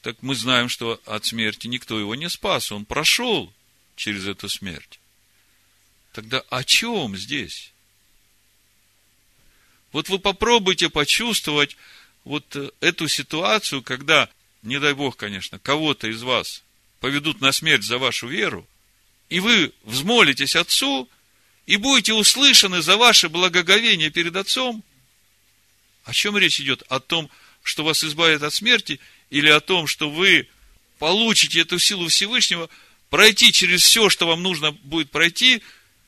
Так 0.00 0.18
мы 0.22 0.36
знаем, 0.36 0.68
что 0.68 1.00
от 1.06 1.24
смерти 1.24 1.66
никто 1.66 1.98
его 1.98 2.14
не 2.14 2.28
спас. 2.28 2.70
Он 2.70 2.84
прошел 2.84 3.52
через 3.96 4.26
эту 4.26 4.48
смерть. 4.48 5.00
Тогда 6.14 6.44
о 6.48 6.62
чем 6.62 7.16
здесь? 7.16 7.72
Вот 9.90 10.08
вы 10.08 10.20
попробуйте 10.20 10.88
почувствовать 10.88 11.76
вот 12.22 12.54
э, 12.54 12.70
эту 12.78 13.08
ситуацию, 13.08 13.82
когда, 13.82 14.30
не 14.62 14.78
дай 14.78 14.94
Бог, 14.94 15.16
конечно, 15.16 15.58
кого-то 15.58 16.06
из 16.06 16.22
вас 16.22 16.62
поведут 17.00 17.40
на 17.40 17.50
смерть 17.50 17.82
за 17.82 17.98
вашу 17.98 18.28
веру, 18.28 18.64
и 19.28 19.40
вы 19.40 19.72
взмолитесь 19.82 20.54
Отцу, 20.54 21.08
и 21.66 21.76
будете 21.76 22.12
услышаны 22.12 22.80
за 22.80 22.96
ваше 22.96 23.28
благоговение 23.28 24.10
перед 24.10 24.36
Отцом. 24.36 24.84
О 26.04 26.12
чем 26.12 26.38
речь 26.38 26.60
идет? 26.60 26.82
О 26.88 27.00
том, 27.00 27.28
что 27.64 27.82
вас 27.82 28.04
избавит 28.04 28.44
от 28.44 28.54
смерти, 28.54 29.00
или 29.30 29.48
о 29.48 29.58
том, 29.58 29.88
что 29.88 30.08
вы 30.08 30.48
получите 31.00 31.62
эту 31.62 31.80
силу 31.80 32.06
Всевышнего, 32.06 32.70
пройти 33.10 33.50
через 33.50 33.82
все, 33.82 34.08
что 34.10 34.28
вам 34.28 34.44
нужно 34.44 34.70
будет 34.70 35.10
пройти, 35.10 35.60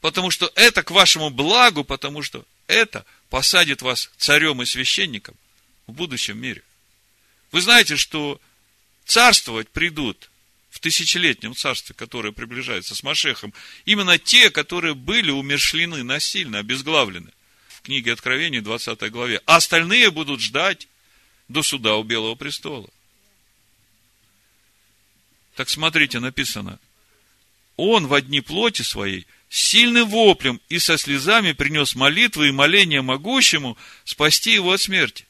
потому 0.07 0.31
что 0.31 0.53
это 0.55 0.85
к 0.85 0.93
вашему 0.93 1.31
благу, 1.31 1.83
потому 1.83 2.23
что 2.23 2.45
это 2.69 3.05
посадит 3.29 3.83
вас 3.83 4.09
царем 4.17 4.63
и 4.63 4.65
священником 4.65 5.35
в 5.89 5.93
будущем 5.95 6.39
мире. 6.39 6.63
Вы 7.51 7.61
знаете, 7.61 7.97
что 7.97 8.41
царствовать 9.05 9.69
придут 9.69 10.31
в 10.71 10.79
тысячелетнем 10.79 11.57
царстве, 11.57 11.93
которое 11.97 12.31
приближается 12.31 12.95
с 12.95 13.03
Машехом, 13.03 13.53
именно 13.85 14.17
те, 14.17 14.51
которые 14.51 14.95
были 14.95 15.33
умершлены 15.33 16.05
насильно, 16.05 16.61
обезглавлены 16.61 17.33
в 17.67 17.81
книге 17.81 18.13
Откровений, 18.13 18.61
20 18.61 19.11
главе. 19.11 19.43
А 19.45 19.57
остальные 19.57 20.13
будут 20.13 20.41
ждать 20.41 20.87
до 21.49 21.65
суда 21.65 21.97
у 21.97 22.05
Белого 22.05 22.37
престола. 22.37 22.89
Так 25.57 25.69
смотрите, 25.69 26.21
написано, 26.21 26.79
он 27.77 28.07
в 28.07 28.15
одни 28.15 28.41
плоти 28.41 28.83
своей 28.83 29.27
сильным 29.49 30.09
воплем 30.09 30.61
и 30.69 30.79
со 30.79 30.99
слезами 30.99 31.53
принес 31.53 31.95
молитвы 31.95 32.49
и 32.49 32.53
моления 32.53 33.03
могущему 33.03 33.77
спасти 34.05 34.53
его 34.53 34.73
от 34.73 34.81
смерти. 34.81 35.27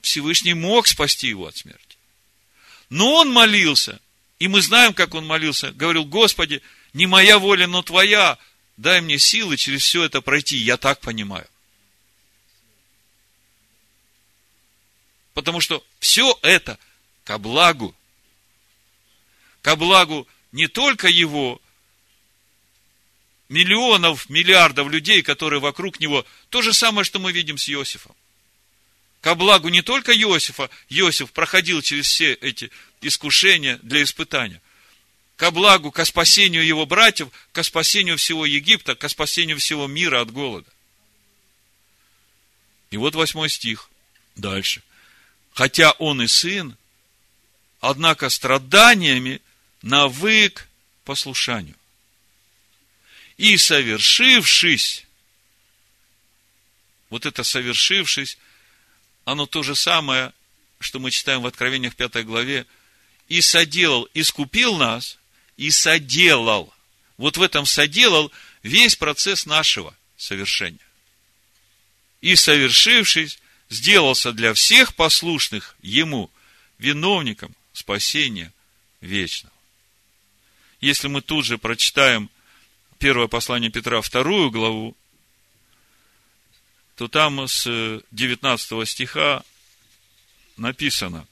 Всевышний 0.00 0.54
мог 0.54 0.86
спасти 0.86 1.28
его 1.28 1.46
от 1.46 1.56
смерти. 1.56 1.96
Но 2.90 3.14
он 3.14 3.32
молился, 3.32 4.00
и 4.38 4.48
мы 4.48 4.60
знаем, 4.60 4.92
как 4.92 5.14
он 5.14 5.26
молился. 5.26 5.72
Говорил, 5.72 6.04
Господи, 6.04 6.62
не 6.92 7.06
моя 7.06 7.38
воля, 7.38 7.66
но 7.66 7.82
твоя. 7.82 8.38
Дай 8.76 9.00
мне 9.00 9.18
силы 9.18 9.56
через 9.56 9.82
все 9.82 10.04
это 10.04 10.20
пройти. 10.20 10.56
Я 10.56 10.76
так 10.76 11.00
понимаю. 11.00 11.46
Потому 15.32 15.60
что 15.60 15.84
все 16.00 16.38
это 16.42 16.78
ко 17.24 17.38
благу. 17.38 17.94
Ко 19.62 19.76
благу 19.76 20.28
не 20.52 20.68
только 20.68 21.08
его, 21.08 21.60
миллионов, 23.48 24.28
миллиардов 24.28 24.88
людей, 24.88 25.22
которые 25.22 25.60
вокруг 25.60 26.00
него, 26.00 26.24
то 26.48 26.62
же 26.62 26.72
самое, 26.72 27.04
что 27.04 27.18
мы 27.18 27.32
видим 27.32 27.58
с 27.58 27.68
Иосифом. 27.68 28.14
Ко 29.20 29.34
благу 29.34 29.68
не 29.68 29.82
только 29.82 30.12
Иосифа, 30.12 30.68
Иосиф 30.88 31.32
проходил 31.32 31.80
через 31.80 32.06
все 32.06 32.34
эти 32.34 32.70
искушения 33.00 33.78
для 33.82 34.02
испытания. 34.02 34.60
Ко 35.36 35.50
благу, 35.50 35.90
ко 35.90 36.04
спасению 36.04 36.64
его 36.64 36.86
братьев, 36.86 37.28
ко 37.52 37.62
спасению 37.62 38.18
всего 38.18 38.46
Египта, 38.46 38.94
ко 38.94 39.08
спасению 39.08 39.58
всего 39.58 39.86
мира 39.86 40.20
от 40.20 40.30
голода. 40.30 40.70
И 42.90 42.96
вот 42.96 43.14
восьмой 43.14 43.48
стих. 43.48 43.90
Дальше. 44.36 44.82
Хотя 45.52 45.92
он 45.92 46.22
и 46.22 46.26
сын, 46.26 46.76
однако 47.80 48.28
страданиями 48.28 49.40
навык 49.82 50.68
послушанию. 51.04 51.76
И 53.36 53.56
совершившись, 53.56 55.04
вот 57.10 57.26
это 57.26 57.42
совершившись, 57.42 58.38
оно 59.24 59.46
то 59.46 59.62
же 59.62 59.74
самое, 59.74 60.32
что 60.78 61.00
мы 61.00 61.10
читаем 61.10 61.42
в 61.42 61.46
Откровениях 61.46 61.96
5 61.96 62.24
главе, 62.24 62.66
и 63.28 63.40
соделал, 63.40 64.08
искупил 64.14 64.76
нас, 64.76 65.18
и 65.56 65.70
соделал. 65.70 66.72
Вот 67.16 67.36
в 67.36 67.42
этом 67.42 67.64
соделал 67.66 68.30
весь 68.62 68.96
процесс 68.96 69.46
нашего 69.46 69.96
совершения. 70.16 70.78
И 72.20 72.36
совершившись, 72.36 73.38
сделался 73.68 74.32
для 74.32 74.54
всех 74.54 74.94
послушных 74.94 75.76
Ему 75.82 76.30
виновником 76.78 77.54
спасения 77.72 78.52
вечного. 79.00 79.54
Если 80.80 81.08
мы 81.08 81.22
тут 81.22 81.44
же 81.44 81.58
прочитаем 81.58 82.30
первое 83.04 83.26
послание 83.26 83.70
Петра, 83.70 84.00
вторую 84.00 84.50
главу, 84.50 84.96
то 86.96 87.06
там 87.06 87.46
с 87.46 88.00
19 88.12 88.88
стиха 88.88 89.44
написано. 90.56 91.26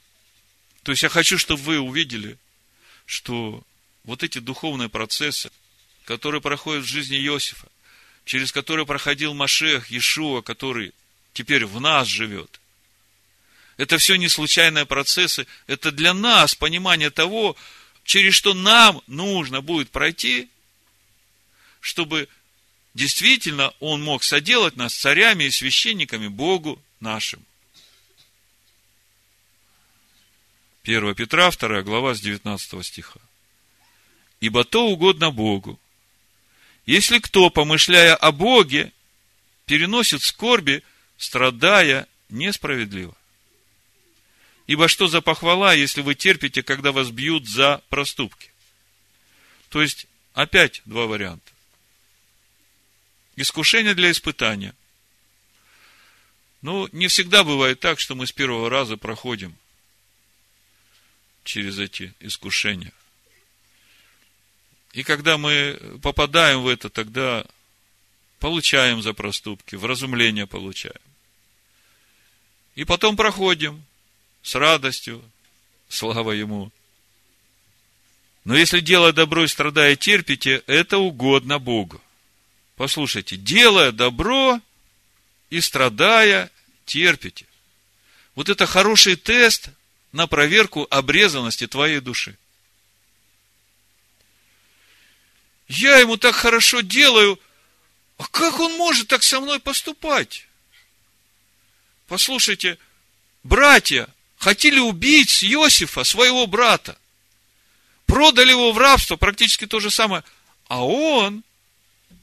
То 0.83 0.91
есть 0.91 1.01
я 1.01 1.09
хочу, 1.09 1.39
чтобы 1.39 1.63
вы 1.63 1.79
увидели, 1.79 2.37
что 3.07 3.63
вот 4.03 4.21
эти 4.21 4.37
духовные 4.37 4.87
процессы, 4.87 5.49
которые 6.05 6.41
проходят 6.41 6.83
в 6.83 6.87
жизни 6.87 7.17
Иосифа, 7.17 7.67
через 8.23 8.51
которые 8.51 8.85
проходил 8.85 9.33
Машех, 9.33 9.89
Иешуа, 9.89 10.43
который 10.43 10.93
теперь 11.33 11.65
в 11.65 11.81
нас 11.81 12.07
живет, 12.07 12.59
это 13.77 13.97
все 13.97 14.15
не 14.17 14.29
случайные 14.29 14.85
процессы, 14.85 15.47
это 15.65 15.91
для 15.91 16.13
нас 16.13 16.53
понимание 16.53 17.09
того, 17.09 17.55
через 18.03 18.35
что 18.35 18.53
нам 18.53 19.01
нужно 19.07 19.61
будет 19.61 19.89
пройти, 19.89 20.51
чтобы 21.83 22.29
действительно 22.93 23.73
Он 23.81 24.01
мог 24.01 24.23
соделать 24.23 24.77
нас 24.77 24.93
царями 24.95 25.43
и 25.43 25.51
священниками 25.51 26.29
Богу 26.29 26.81
нашим. 27.01 27.45
1 30.83 31.13
Петра, 31.13 31.51
2 31.51 31.81
глава, 31.81 32.15
с 32.15 32.21
19 32.21 32.85
стиха. 32.85 33.19
«Ибо 34.39 34.63
то 34.63 34.87
угодно 34.87 35.29
Богу, 35.31 35.77
если 36.85 37.19
кто, 37.19 37.49
помышляя 37.49 38.15
о 38.15 38.31
Боге, 38.31 38.93
переносит 39.65 40.21
скорби, 40.21 40.83
страдая 41.17 42.07
несправедливо. 42.29 43.15
Ибо 44.67 44.87
что 44.87 45.07
за 45.07 45.19
похвала, 45.19 45.73
если 45.73 46.01
вы 46.01 46.15
терпите, 46.15 46.63
когда 46.63 46.93
вас 46.93 47.09
бьют 47.09 47.45
за 47.47 47.81
проступки? 47.89 48.51
То 49.67 49.81
есть, 49.81 50.07
опять 50.33 50.81
два 50.85 51.07
варианта. 51.07 51.52
Искушение 53.35 53.95
для 53.95 54.11
испытания. 54.11 54.75
Ну, 56.61 56.87
не 56.91 57.07
всегда 57.07 57.43
бывает 57.43 57.79
так, 57.79 57.99
что 57.99 58.15
мы 58.15 58.27
с 58.27 58.31
первого 58.31 58.69
раза 58.69 58.95
проходим 58.95 59.55
через 61.43 61.77
эти 61.79 62.13
искушения. 62.19 62.93
И 64.93 65.03
когда 65.03 65.37
мы 65.37 65.79
попадаем 66.01 66.61
в 66.61 66.67
это, 66.67 66.89
тогда 66.89 67.45
получаем 68.39 69.01
за 69.01 69.13
проступки, 69.13 69.75
вразумление 69.75 70.45
получаем. 70.45 71.01
И 72.75 72.85
потом 72.85 73.15
проходим 73.15 73.83
с 74.41 74.55
радостью, 74.55 75.23
слава 75.89 76.31
Ему. 76.31 76.71
Но 78.45 78.55
если 78.55 78.79
делая 78.79 79.13
добро 79.13 79.45
и 79.45 79.47
страдая 79.47 79.95
терпите, 79.95 80.63
это 80.67 80.97
угодно 80.97 81.59
Богу. 81.59 82.01
Послушайте, 82.75 83.37
делая 83.37 83.91
добро 83.91 84.59
и 85.49 85.61
страдая 85.61 86.49
терпите. 86.85 87.45
Вот 88.35 88.49
это 88.49 88.65
хороший 88.65 89.15
тест 89.15 89.69
на 90.11 90.27
проверку 90.27 90.87
обрезанности 90.89 91.67
твоей 91.67 91.99
души. 91.99 92.37
Я 95.67 95.97
ему 95.97 96.17
так 96.17 96.35
хорошо 96.35 96.81
делаю, 96.81 97.39
а 98.17 98.27
как 98.27 98.59
он 98.59 98.75
может 98.77 99.07
так 99.07 99.23
со 99.23 99.39
мной 99.39 99.59
поступать? 99.59 100.47
Послушайте, 102.07 102.77
братья 103.43 104.07
хотели 104.37 104.79
убить 104.79 105.43
Иосифа, 105.43 106.03
своего 106.03 106.47
брата. 106.47 106.97
Продали 108.05 108.51
его 108.51 108.71
в 108.71 108.77
рабство, 108.77 109.15
практически 109.15 109.65
то 109.65 109.79
же 109.79 109.89
самое. 109.89 110.23
А 110.67 110.85
он 110.85 111.43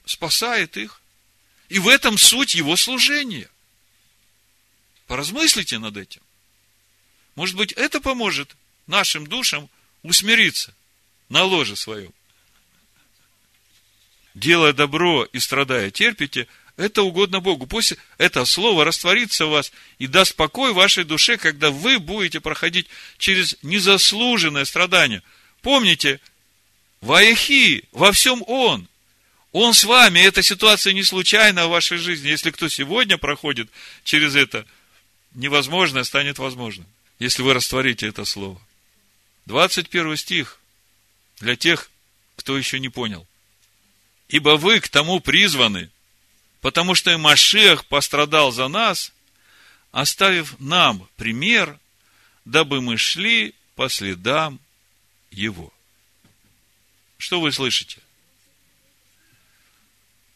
спасает 0.05 0.77
их. 0.77 1.01
И 1.69 1.79
в 1.79 1.87
этом 1.87 2.17
суть 2.17 2.55
его 2.55 2.75
служения. 2.75 3.49
Поразмыслите 5.07 5.79
над 5.79 5.97
этим. 5.97 6.21
Может 7.35 7.55
быть, 7.55 7.71
это 7.73 8.01
поможет 8.01 8.55
нашим 8.87 9.25
душам 9.25 9.69
усмириться 10.03 10.75
на 11.29 11.43
ложе 11.43 11.75
своем. 11.75 12.13
Делая 14.33 14.73
добро 14.73 15.25
и 15.25 15.39
страдая 15.39 15.91
терпите, 15.91 16.47
это 16.77 17.03
угодно 17.03 17.41
Богу. 17.41 17.67
Пусть 17.67 17.95
это 18.17 18.45
слово 18.45 18.85
растворится 18.85 19.45
в 19.45 19.51
вас 19.51 19.71
и 19.99 20.07
даст 20.07 20.35
покой 20.35 20.73
вашей 20.73 21.03
душе, 21.03 21.37
когда 21.37 21.69
вы 21.69 21.99
будете 21.99 22.39
проходить 22.39 22.87
через 23.17 23.57
незаслуженное 23.61 24.65
страдание. 24.65 25.21
Помните, 25.61 26.19
Ваехи, 27.01 27.85
во 27.91 28.11
всем 28.11 28.43
Он. 28.47 28.87
Он 29.51 29.73
с 29.73 29.83
вами, 29.83 30.19
эта 30.19 30.41
ситуация 30.41 30.93
не 30.93 31.03
случайна 31.03 31.67
в 31.67 31.71
вашей 31.71 31.97
жизни. 31.97 32.29
Если 32.29 32.51
кто 32.51 32.69
сегодня 32.69 33.17
проходит 33.17 33.69
через 34.03 34.35
это, 34.35 34.65
невозможное 35.33 36.03
станет 36.03 36.39
возможным 36.39 36.87
если 37.21 37.43
вы 37.43 37.53
растворите 37.53 38.07
это 38.07 38.25
слово. 38.25 38.59
21 39.45 40.17
стих 40.17 40.59
для 41.39 41.55
тех, 41.55 41.91
кто 42.35 42.57
еще 42.57 42.79
не 42.79 42.89
понял. 42.89 43.27
Ибо 44.27 44.57
вы 44.57 44.79
к 44.79 44.89
тому 44.89 45.19
призваны, 45.19 45.91
потому 46.61 46.95
что 46.95 47.11
и 47.11 47.17
Машех 47.17 47.85
пострадал 47.85 48.51
за 48.51 48.67
нас, 48.69 49.13
оставив 49.91 50.59
нам 50.59 51.07
пример, 51.15 51.77
дабы 52.43 52.81
мы 52.81 52.97
шли 52.97 53.53
по 53.75 53.87
следам 53.87 54.59
его. 55.29 55.71
Что 57.19 57.39
вы 57.39 57.51
слышите? 57.51 58.00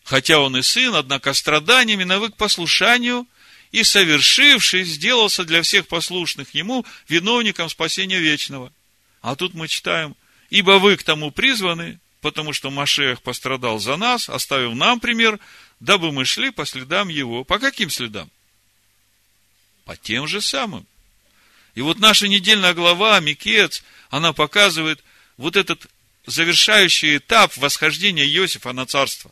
Хотя 0.05 0.39
он 0.39 0.55
и 0.55 0.61
сын, 0.61 0.95
однако 0.95 1.33
страданиями 1.33 2.03
навык 2.03 2.35
послушанию 2.35 3.27
и, 3.71 3.83
совершивший, 3.83 4.83
сделался 4.83 5.43
для 5.43 5.63
всех 5.63 5.87
послушных 5.87 6.53
ему 6.53 6.85
виновником 7.09 7.69
спасения 7.69 8.19
вечного. 8.19 8.71
А 9.21 9.35
тут 9.35 9.55
мы 9.55 9.67
читаем, 9.67 10.15
ибо 10.51 10.77
вы 10.77 10.95
к 10.95 11.03
тому 11.03 11.31
призваны, 11.31 11.99
потому 12.21 12.53
что 12.53 12.69
Машех 12.69 13.23
пострадал 13.23 13.79
за 13.79 13.97
нас, 13.97 14.29
оставив 14.29 14.75
нам 14.75 14.99
пример, 14.99 15.39
дабы 15.79 16.11
мы 16.11 16.23
шли 16.23 16.51
по 16.51 16.67
следам 16.67 17.07
его. 17.09 17.43
По 17.43 17.57
каким 17.57 17.89
следам? 17.89 18.29
По 19.85 19.97
тем 19.97 20.27
же 20.27 20.39
самым. 20.39 20.85
И 21.73 21.81
вот 21.81 21.97
наша 21.97 22.27
недельная 22.27 22.75
глава, 22.75 23.19
Микец, 23.19 23.83
она 24.11 24.33
показывает 24.33 25.03
вот 25.37 25.55
этот 25.55 25.87
завершающий 26.27 27.17
этап 27.17 27.57
восхождения 27.57 28.23
Иосифа 28.23 28.71
на 28.71 28.85
царство. 28.85 29.31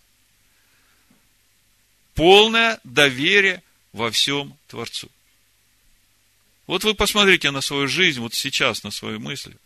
Полное 2.16 2.80
доверие 2.84 3.64
во 3.92 4.12
всем 4.12 4.58
Творцу. 4.68 5.10
Вот 6.68 6.84
вы 6.84 6.94
посмотрите 6.94 7.52
на 7.52 7.62
свою 7.62 7.88
жизнь, 7.88 8.20
вот 8.20 8.34
сейчас 8.34 8.84
на 8.84 8.92
свои 8.92 9.18
мысли. 9.18 9.58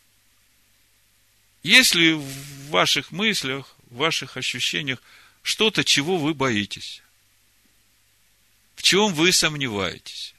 Есть 1.63 1.95
ли 1.95 2.13
в 2.13 2.69
ваших 2.69 3.11
мыслях, 3.11 3.75
в 3.89 3.97
ваших 3.97 4.37
ощущениях 4.37 5.01
что-то, 5.43 5.83
чего 5.83 6.17
вы 6.17 6.33
боитесь? 6.33 7.01
В 8.75 8.83
чем 8.83 9.13
вы 9.13 9.31
сомневаетесь? 9.31 10.33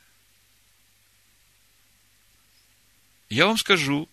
Я 3.29 3.47
вам 3.47 3.59
скажу, 3.59 4.09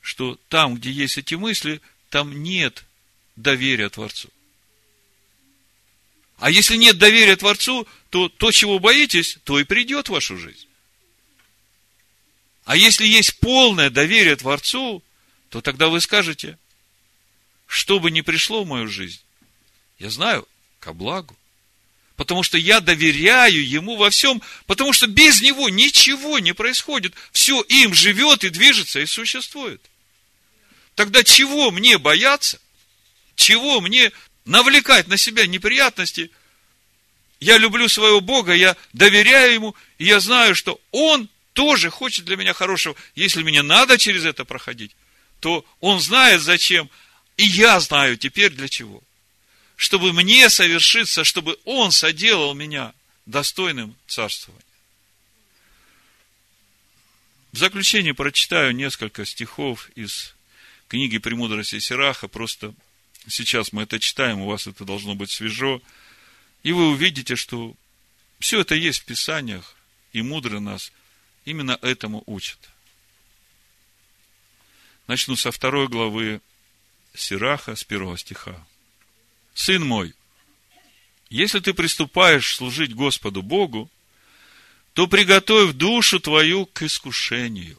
что 0.00 0.38
там, 0.48 0.76
где 0.76 0.90
есть 0.90 1.18
эти 1.18 1.34
мысли, 1.34 1.80
там 2.10 2.42
нет 2.42 2.84
доверия 3.34 3.88
Творцу. 3.88 4.28
А 6.38 6.50
если 6.50 6.76
нет 6.76 6.98
доверия 6.98 7.36
Творцу, 7.36 7.86
то 8.10 8.28
то, 8.28 8.50
чего 8.50 8.78
боитесь, 8.78 9.38
то 9.44 9.58
и 9.58 9.64
придет 9.64 10.08
в 10.08 10.12
вашу 10.12 10.36
жизнь. 10.36 10.66
А 12.64 12.76
если 12.76 13.06
есть 13.06 13.38
полное 13.38 13.90
доверие 13.90 14.36
Творцу, 14.36 15.02
то 15.50 15.60
тогда 15.60 15.88
вы 15.88 16.00
скажете, 16.00 16.58
что 17.66 18.00
бы 18.00 18.10
ни 18.10 18.22
пришло 18.22 18.64
в 18.64 18.66
мою 18.66 18.88
жизнь, 18.88 19.20
я 19.98 20.10
знаю, 20.10 20.48
ко 20.80 20.92
благу. 20.92 21.36
Потому 22.16 22.42
что 22.44 22.56
я 22.56 22.80
доверяю 22.80 23.68
ему 23.68 23.96
во 23.96 24.08
всем, 24.10 24.40
потому 24.66 24.92
что 24.92 25.08
без 25.08 25.40
него 25.40 25.68
ничего 25.68 26.38
не 26.38 26.54
происходит. 26.54 27.12
Все 27.32 27.60
им 27.62 27.92
живет 27.92 28.44
и 28.44 28.50
движется 28.50 29.00
и 29.00 29.06
существует. 29.06 29.82
Тогда 30.94 31.24
чего 31.24 31.72
мне 31.72 31.98
бояться? 31.98 32.60
Чего 33.34 33.80
мне 33.80 34.12
навлекать 34.44 35.08
на 35.08 35.16
себя 35.16 35.46
неприятности? 35.46 36.30
Я 37.40 37.58
люблю 37.58 37.88
своего 37.88 38.20
Бога, 38.20 38.54
я 38.54 38.76
доверяю 38.92 39.54
Ему, 39.54 39.74
и 39.98 40.04
я 40.04 40.20
знаю, 40.20 40.54
что 40.54 40.80
Он 40.92 41.28
тоже 41.52 41.90
хочет 41.90 42.24
для 42.24 42.36
меня 42.36 42.52
хорошего. 42.52 42.96
Если 43.14 43.42
мне 43.42 43.62
надо 43.62 43.98
через 43.98 44.24
это 44.24 44.44
проходить, 44.44 44.92
то 45.40 45.64
Он 45.80 46.00
знает 46.00 46.40
зачем, 46.40 46.88
и 47.36 47.44
я 47.44 47.80
знаю 47.80 48.16
теперь 48.16 48.50
для 48.50 48.68
чего 48.68 49.02
чтобы 49.76 50.12
мне 50.12 50.48
совершиться, 50.50 51.24
чтобы 51.24 51.58
Он 51.64 51.92
соделал 51.92 52.54
меня 52.54 52.94
достойным 53.26 53.96
царствования. 54.06 54.62
В 57.52 57.58
заключение 57.58 58.14
прочитаю 58.14 58.74
несколько 58.74 59.24
стихов 59.24 59.90
из 59.94 60.34
книги 60.88 61.18
«Премудрости 61.18 61.78
Сираха». 61.78 62.28
Просто 62.28 62.74
сейчас 63.28 63.72
мы 63.72 63.82
это 63.82 63.98
читаем, 63.98 64.40
у 64.40 64.46
вас 64.46 64.66
это 64.66 64.84
должно 64.84 65.14
быть 65.14 65.30
свежо. 65.30 65.80
И 66.62 66.72
вы 66.72 66.90
увидите, 66.90 67.36
что 67.36 67.74
все 68.38 68.60
это 68.60 68.74
есть 68.74 69.00
в 69.00 69.04
Писаниях, 69.04 69.76
и 70.12 70.22
мудрый 70.22 70.60
нас 70.60 70.92
именно 71.44 71.78
этому 71.82 72.22
учат. 72.26 72.58
Начну 75.06 75.36
со 75.36 75.50
второй 75.50 75.88
главы 75.88 76.40
Сираха, 77.14 77.76
с 77.76 77.84
первого 77.84 78.16
стиха. 78.16 78.66
Сын 79.54 79.86
мой, 79.86 80.14
если 81.30 81.60
ты 81.60 81.74
приступаешь 81.74 82.56
служить 82.56 82.94
Господу 82.94 83.42
Богу, 83.42 83.90
то 84.94 85.06
приготовь 85.06 85.72
душу 85.72 86.20
твою 86.20 86.66
к 86.66 86.82
искушению. 86.82 87.78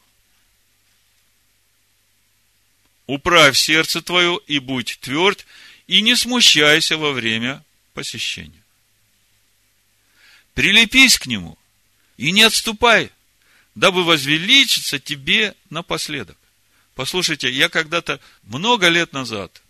Управь 3.08 3.58
сердце 3.58 4.02
твое 4.02 4.40
и 4.48 4.60
будь 4.60 5.00
тверд, 5.00 5.46
и 5.88 6.02
не 6.02 6.16
смущайся 6.16 6.98
во 6.98 7.12
время 7.12 7.64
посещения. 7.94 8.64
Прилепись 10.54 11.20
к 11.20 11.28
нему 11.28 11.58
и 12.18 12.32
не 12.32 12.44
отступай, 12.44 13.12
дабы 13.76 14.04
возвеличиться 14.04 15.00
тебе 15.00 15.54
напоследок. 15.70 16.38
Послушайте, 16.96 17.52
я 17.52 17.70
когда-то 17.70 18.20
много 18.44 18.88
лет 18.88 19.14
назад 19.14 19.62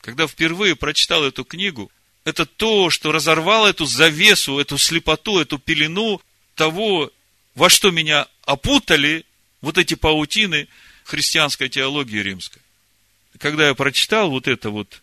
когда 0.00 0.26
впервые 0.26 0.76
прочитал 0.76 1.24
эту 1.24 1.44
книгу, 1.44 1.90
это 2.24 2.46
то, 2.46 2.90
что 2.90 3.12
разорвало 3.12 3.68
эту 3.68 3.86
завесу, 3.86 4.58
эту 4.58 4.78
слепоту, 4.78 5.38
эту 5.38 5.58
пелену 5.58 6.20
того, 6.54 7.10
во 7.54 7.68
что 7.68 7.90
меня 7.90 8.26
опутали 8.44 9.24
вот 9.60 9.78
эти 9.78 9.94
паутины 9.94 10.68
христианской 11.10 11.68
теологии 11.68 12.18
римской. 12.18 12.62
Когда 13.38 13.66
я 13.66 13.74
прочитал 13.74 14.30
вот 14.30 14.46
это 14.46 14.70
вот, 14.70 15.02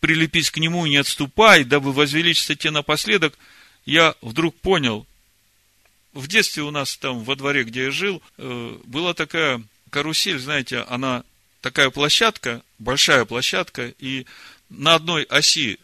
прилепись 0.00 0.50
к 0.50 0.56
нему, 0.56 0.86
не 0.86 0.96
отступай, 0.96 1.64
дабы 1.64 1.92
возвеличиться 1.92 2.56
тебе 2.56 2.70
напоследок, 2.70 3.38
я 3.84 4.14
вдруг 4.22 4.58
понял, 4.60 5.06
в 6.14 6.26
детстве 6.26 6.62
у 6.62 6.70
нас 6.70 6.96
там 6.96 7.22
во 7.22 7.36
дворе, 7.36 7.64
где 7.64 7.84
я 7.84 7.90
жил, 7.90 8.22
э, 8.38 8.78
была 8.84 9.12
такая 9.12 9.62
карусель, 9.90 10.38
знаете, 10.38 10.78
она 10.88 11.24
такая 11.60 11.90
площадка, 11.90 12.62
большая 12.78 13.26
площадка, 13.26 13.92
и 13.98 14.26
на 14.70 14.94
одной 14.94 15.24
оси, 15.24 15.78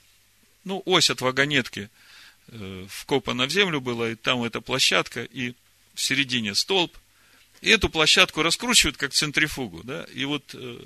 ну, 0.64 0.82
ось 0.86 1.10
от 1.10 1.20
вагонетки 1.20 1.90
э, 2.48 2.86
вкопана 2.88 3.46
в 3.46 3.50
землю 3.50 3.82
была, 3.82 4.10
и 4.10 4.14
там 4.14 4.42
эта 4.44 4.62
площадка, 4.62 5.24
и 5.24 5.52
в 5.94 6.00
середине 6.00 6.54
столб. 6.54 6.96
И 7.60 7.70
эту 7.70 7.88
площадку 7.88 8.42
раскручивают 8.42 8.96
как 8.96 9.12
центрифугу, 9.12 9.82
да, 9.82 10.06
и 10.14 10.24
вот 10.24 10.54
э, 10.54 10.78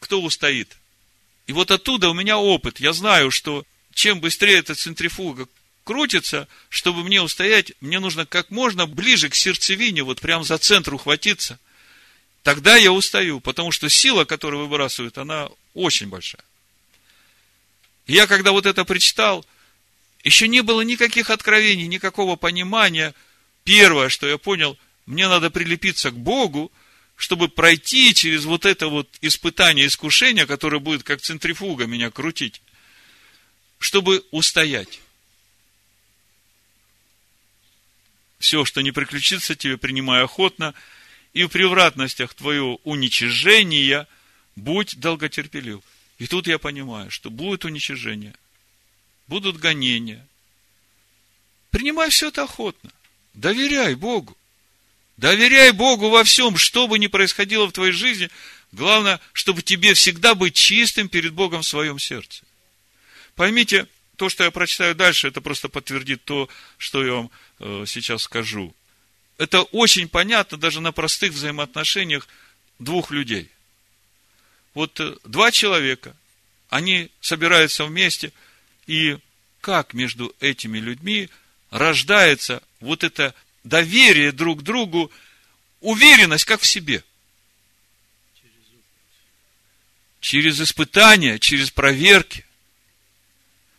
кто 0.00 0.20
устоит. 0.20 0.76
И 1.46 1.52
вот 1.52 1.70
оттуда 1.70 2.10
у 2.10 2.14
меня 2.14 2.38
опыт. 2.38 2.78
Я 2.78 2.92
знаю, 2.92 3.30
что 3.30 3.64
чем 3.94 4.20
быстрее 4.20 4.58
эта 4.58 4.74
центрифуга 4.74 5.48
крутится, 5.84 6.46
чтобы 6.68 7.02
мне 7.04 7.22
устоять, 7.22 7.72
мне 7.80 7.98
нужно 8.00 8.26
как 8.26 8.50
можно 8.50 8.86
ближе 8.86 9.30
к 9.30 9.34
сердцевине, 9.34 10.02
вот 10.02 10.20
прям 10.20 10.44
за 10.44 10.58
центр 10.58 10.94
ухватиться– 10.94 11.58
тогда 12.48 12.76
я 12.76 12.92
устаю, 12.92 13.40
потому 13.40 13.72
что 13.72 13.90
сила, 13.90 14.24
которую 14.24 14.62
выбрасывают, 14.62 15.18
она 15.18 15.50
очень 15.74 16.08
большая. 16.08 16.42
я, 18.06 18.26
когда 18.26 18.52
вот 18.52 18.64
это 18.64 18.86
прочитал, 18.86 19.44
еще 20.24 20.48
не 20.48 20.62
было 20.62 20.80
никаких 20.80 21.28
откровений, 21.28 21.86
никакого 21.86 22.36
понимания. 22.36 23.14
Первое, 23.64 24.08
что 24.08 24.26
я 24.26 24.38
понял, 24.38 24.78
мне 25.08 25.28
надо 25.28 25.50
прилепиться 25.50 26.10
к 26.10 26.16
Богу, 26.16 26.72
чтобы 27.16 27.48
пройти 27.48 28.14
через 28.14 28.44
вот 28.44 28.64
это 28.64 28.88
вот 28.88 29.08
испытание, 29.20 29.86
искушение, 29.86 30.46
которое 30.46 30.78
будет 30.78 31.02
как 31.02 31.20
центрифуга 31.20 31.86
меня 31.86 32.10
крутить, 32.10 32.62
чтобы 33.78 34.24
устоять. 34.30 35.00
Все, 38.38 38.64
что 38.64 38.82
не 38.82 38.92
приключится 38.92 39.56
тебе, 39.56 39.76
принимай 39.76 40.22
охотно– 40.22 40.74
и 41.32 41.44
в 41.44 41.48
превратностях 41.48 42.34
твоего 42.34 42.80
уничижения 42.84 44.06
будь 44.56 44.98
долготерпелив. 44.98 45.82
И 46.18 46.26
тут 46.26 46.46
я 46.46 46.58
понимаю, 46.58 47.10
что 47.10 47.30
будет 47.30 47.64
уничижение, 47.64 48.34
будут 49.28 49.58
гонения. 49.58 50.26
Принимай 51.70 52.10
все 52.10 52.28
это 52.28 52.42
охотно. 52.42 52.90
Доверяй 53.34 53.94
Богу. 53.94 54.36
Доверяй 55.18 55.72
Богу 55.72 56.10
во 56.10 56.22
всем, 56.22 56.56
что 56.56 56.86
бы 56.86 56.98
ни 56.98 57.08
происходило 57.08 57.66
в 57.66 57.72
твоей 57.72 57.92
жизни. 57.92 58.30
Главное, 58.70 59.20
чтобы 59.32 59.62
тебе 59.62 59.94
всегда 59.94 60.36
быть 60.36 60.54
чистым 60.54 61.08
перед 61.08 61.32
Богом 61.32 61.62
в 61.62 61.66
своем 61.66 61.98
сердце. 61.98 62.44
Поймите, 63.34 63.88
то, 64.16 64.28
что 64.28 64.44
я 64.44 64.52
прочитаю 64.52 64.94
дальше, 64.94 65.26
это 65.26 65.40
просто 65.40 65.68
подтвердит 65.68 66.24
то, 66.24 66.48
что 66.76 67.04
я 67.04 67.12
вам 67.14 67.30
э, 67.58 67.84
сейчас 67.86 68.22
скажу. 68.22 68.74
Это 69.38 69.62
очень 69.62 70.08
понятно 70.08 70.56
даже 70.56 70.80
на 70.80 70.92
простых 70.92 71.32
взаимоотношениях 71.32 72.28
двух 72.78 73.10
людей. 73.10 73.50
Вот 74.72 75.00
э, 75.00 75.16
два 75.24 75.50
человека, 75.50 76.14
они 76.68 77.10
собираются 77.20 77.84
вместе, 77.84 78.32
и 78.86 79.18
как 79.60 79.94
между 79.94 80.32
этими 80.38 80.78
людьми 80.78 81.28
рождается 81.70 82.62
вот 82.78 83.02
это 83.02 83.34
доверие 83.64 84.32
друг 84.32 84.62
другу, 84.62 85.10
уверенность 85.80 86.44
как 86.44 86.60
в 86.60 86.66
себе. 86.66 87.04
Через 90.20 90.60
испытания, 90.60 91.38
через 91.38 91.70
проверки. 91.70 92.44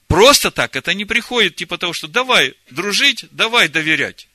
Просто 0.07 0.51
так 0.51 0.75
это 0.75 0.93
не 0.93 1.05
приходит, 1.05 1.55
типа 1.55 1.77
того, 1.77 1.93
что 1.93 2.07
давай 2.07 2.55
дружить, 2.71 3.25
давай 3.31 3.67
доверять. 3.67 4.27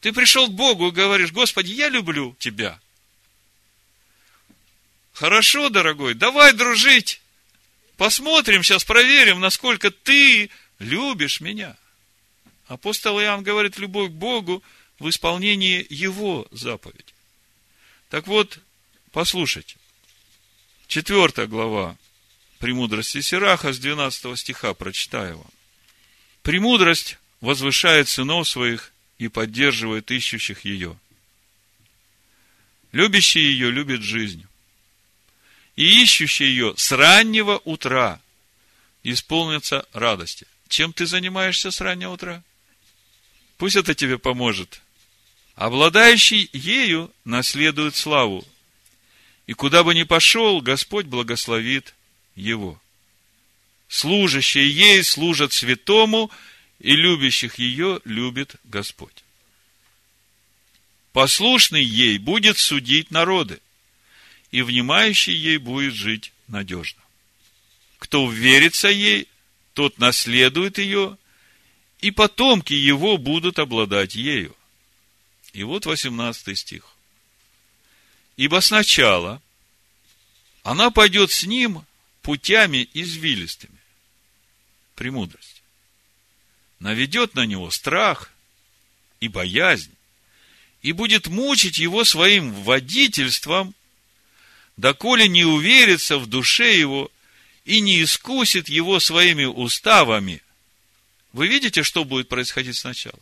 Ты 0.00 0.12
пришел 0.12 0.48
к 0.48 0.52
Богу 0.52 0.88
и 0.88 0.92
говоришь, 0.92 1.32
Господи, 1.32 1.72
я 1.72 1.88
люблю 1.88 2.34
Тебя. 2.38 2.80
Хорошо, 5.12 5.68
дорогой, 5.68 6.14
давай 6.14 6.54
дружить. 6.54 7.20
Посмотрим, 7.98 8.62
сейчас 8.62 8.84
проверим, 8.84 9.40
насколько 9.40 9.90
ты 9.90 10.48
любишь 10.78 11.42
меня. 11.42 11.76
Апостол 12.68 13.20
Иоанн 13.20 13.42
говорит, 13.42 13.76
любовь 13.76 14.08
к 14.08 14.14
Богу 14.14 14.62
в 15.00 15.08
исполнении 15.08 15.84
Его 15.90 16.46
заповеди. 16.52 17.12
Так 18.10 18.28
вот, 18.28 18.60
послушайте. 19.10 19.76
Четвертая 20.86 21.46
глава 21.46 21.96
«Премудрости 22.58 23.20
Сираха» 23.20 23.72
с 23.72 23.78
12 23.78 24.38
стиха 24.38 24.74
прочитаю 24.74 25.38
вам. 25.38 25.50
«Премудрость 26.42 27.18
возвышает 27.40 28.08
сынов 28.08 28.48
своих 28.48 28.92
и 29.18 29.28
поддерживает 29.28 30.10
ищущих 30.10 30.64
ее. 30.64 30.96
Любящий 32.92 33.40
ее 33.40 33.70
любит 33.70 34.02
жизнь. 34.02 34.46
И 35.76 36.02
ищущий 36.02 36.44
ее 36.44 36.74
с 36.76 36.92
раннего 36.92 37.58
утра 37.64 38.20
исполнится 39.02 39.86
радости. 39.92 40.46
Чем 40.68 40.92
ты 40.92 41.06
занимаешься 41.06 41.70
с 41.70 41.80
раннего 41.80 42.12
утра? 42.12 42.42
Пусть 43.56 43.76
это 43.76 43.94
тебе 43.94 44.18
поможет. 44.18 44.82
Обладающий 45.54 46.48
ею 46.52 47.12
наследует 47.24 47.96
славу. 47.96 48.46
И 49.46 49.52
куда 49.52 49.82
бы 49.82 49.94
ни 49.94 50.04
пошел, 50.04 50.60
Господь 50.60 51.06
благословит 51.06 51.94
его. 52.34 52.80
Служащие 53.88 54.70
ей 54.70 55.02
служат 55.02 55.52
святому, 55.52 56.30
и 56.78 56.94
любящих 56.94 57.58
ее 57.58 58.00
любит 58.04 58.54
Господь. 58.64 59.24
Послушный 61.12 61.82
ей 61.82 62.18
будет 62.18 62.56
судить 62.56 63.10
народы, 63.10 63.60
и 64.52 64.62
внимающий 64.62 65.34
ей 65.34 65.58
будет 65.58 65.94
жить 65.94 66.32
надежно. 66.46 67.02
Кто 67.98 68.30
верится 68.30 68.88
ей, 68.88 69.28
тот 69.74 69.98
наследует 69.98 70.78
ее, 70.78 71.18
и 72.00 72.10
потомки 72.10 72.72
его 72.72 73.18
будут 73.18 73.58
обладать 73.58 74.14
ею. 74.14 74.56
И 75.52 75.62
вот 75.64 75.86
18 75.86 76.58
стих. 76.58 76.84
Ибо 78.36 78.60
сначала 78.60 79.42
она 80.62 80.90
пойдет 80.90 81.30
с 81.30 81.44
ним 81.44 81.84
путями 82.22 82.88
извилистыми, 82.94 83.78
премудрость. 84.94 85.62
Наведет 86.78 87.34
на 87.34 87.46
него 87.46 87.70
страх 87.70 88.32
и 89.20 89.28
боязнь, 89.28 89.92
и 90.82 90.92
будет 90.92 91.26
мучить 91.26 91.78
его 91.78 92.04
своим 92.04 92.52
водительством, 92.62 93.74
доколе 94.76 95.28
не 95.28 95.44
уверится 95.44 96.18
в 96.18 96.26
душе 96.26 96.76
его 96.76 97.10
и 97.64 97.80
не 97.80 98.02
искусит 98.02 98.68
его 98.68 99.00
своими 99.00 99.44
уставами. 99.44 100.42
Вы 101.32 101.48
видите, 101.48 101.82
что 101.82 102.04
будет 102.04 102.28
происходить 102.28 102.76
сначала? 102.76 103.18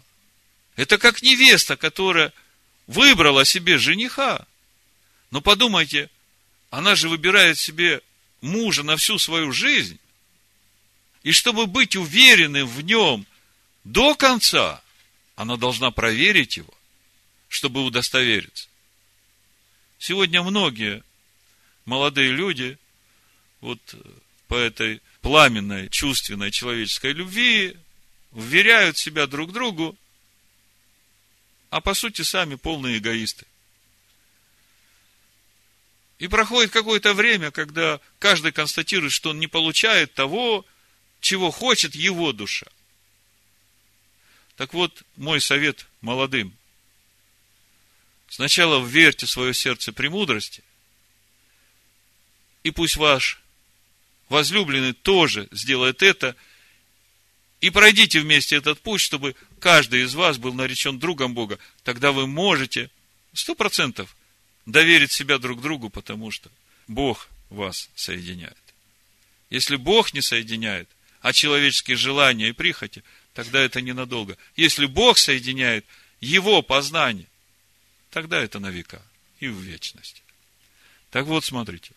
Это 0.79 0.97
как 0.97 1.23
невеста, 1.23 1.77
которая 1.77 2.33
выбрала 2.87 3.45
себе 3.45 3.79
жениха. 3.79 4.47
Но 5.33 5.41
подумайте, 5.41 6.09
она 6.71 6.95
же 6.95 7.09
выбирает 7.09 7.59
себе 7.59 8.01
мужа 8.43 8.85
на 8.85 8.97
всю 8.97 9.19
свою 9.19 9.51
жизнь. 9.51 9.99
И 11.25 11.33
чтобы 11.33 11.67
быть 11.67 11.97
уверенным 11.97 12.69
в 12.69 12.81
нем 12.83 13.27
до 13.83 14.15
конца, 14.15 14.81
она 15.35 15.57
должна 15.57 15.91
проверить 15.91 16.59
его, 16.59 16.73
чтобы 17.49 17.83
удостовериться. 17.83 18.69
Сегодня 19.99 20.45
многие 20.45 21.03
молодые 21.87 22.31
люди 22.31 22.79
вот 23.61 23.81
по 24.47 24.55
этой 24.55 25.03
пламенной, 25.23 25.89
чувственной 25.89 26.53
человеческой 26.53 27.15
любви 27.15 27.77
вверяют 28.31 28.97
себя 28.97 29.27
друг 29.27 29.53
другу, 29.53 29.99
а 31.71 31.81
по 31.81 31.95
сути 31.95 32.23
сами 32.23 32.55
полные 32.55 32.99
эгоисты. 32.99 33.47
И 36.19 36.27
проходит 36.27 36.73
какое-то 36.73 37.15
время, 37.15 37.51
когда 37.51 38.01
каждый 38.19 38.53
констатирует, 38.53 39.13
что 39.13 39.31
он 39.31 39.39
не 39.39 39.47
получает 39.47 40.15
того, 40.15 40.67
чего 41.21 41.51
хочет 41.51 41.95
его 41.95 42.33
душа. 42.33 42.67
Так 44.57 44.75
вот, 44.75 45.05
мой 45.17 45.41
совет 45.41 45.87
молодым. 46.01 46.57
Сначала 48.29 48.85
вверьте 48.85 49.27
свое 49.27 49.55
сердце 49.55 49.93
премудрости, 49.93 50.65
и 52.65 52.71
пусть 52.71 52.97
ваш 52.97 53.41
возлюбленный 54.29 54.93
тоже 54.93 55.49
сделает 55.53 56.03
это, 56.03 56.35
и 57.61 57.71
пройдите 57.71 58.21
вместе 58.21 58.57
этот 58.57 58.81
путь, 58.81 59.01
чтобы 59.01 59.35
каждый 59.59 60.03
из 60.03 60.15
вас 60.15 60.39
был 60.39 60.55
наречен 60.55 60.99
другом 60.99 61.35
Бога. 61.35 61.59
Тогда 61.85 62.13
вы 62.13 62.27
можете 62.27 62.91
сто 63.35 63.55
процентов 63.55 64.17
доверить 64.65 65.13
себя 65.13 65.39
друг 65.39 65.61
другу, 65.61 65.91
потому 65.91 66.31
что 66.31 66.51
Бог 66.87 67.29
вас 67.51 67.91
соединяет. 67.95 68.57
Если 69.51 69.77
Бог 69.77 70.15
не 70.15 70.21
соединяет, 70.21 70.89
а 71.21 71.33
человеческие 71.33 71.97
желания 71.97 72.49
и 72.49 72.53
прихоти, 72.53 73.03
тогда 73.35 73.61
это 73.61 73.81
ненадолго. 73.81 74.37
Если 74.57 74.87
Бог 74.87 75.19
соединяет 75.19 75.85
Его 76.21 76.63
познание, 76.63 77.27
тогда 78.11 78.41
это 78.41 78.59
на 78.59 78.71
века 78.71 79.03
и 79.41 79.49
в 79.49 79.59
вечности. 79.59 80.23
Так 81.11 81.27
вот, 81.27 81.45
смотрите. 81.45 81.91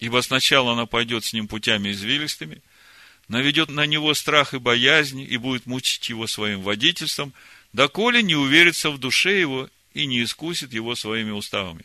Ибо 0.00 0.20
сначала 0.20 0.72
она 0.72 0.86
пойдет 0.86 1.24
с 1.24 1.32
ним 1.32 1.46
путями 1.46 1.92
извилистыми, 1.92 2.60
наведет 3.28 3.70
на 3.70 3.86
него 3.86 4.14
страх 4.14 4.54
и 4.54 4.58
боязнь, 4.58 5.20
и 5.20 5.36
будет 5.36 5.66
мучить 5.66 6.08
его 6.08 6.26
своим 6.26 6.62
водительством, 6.62 7.32
доколе 7.72 8.22
не 8.22 8.34
уверится 8.34 8.90
в 8.90 8.98
душе 8.98 9.38
его 9.38 9.68
и 9.94 10.06
не 10.06 10.22
искусит 10.22 10.72
его 10.72 10.94
своими 10.94 11.30
уставами. 11.30 11.84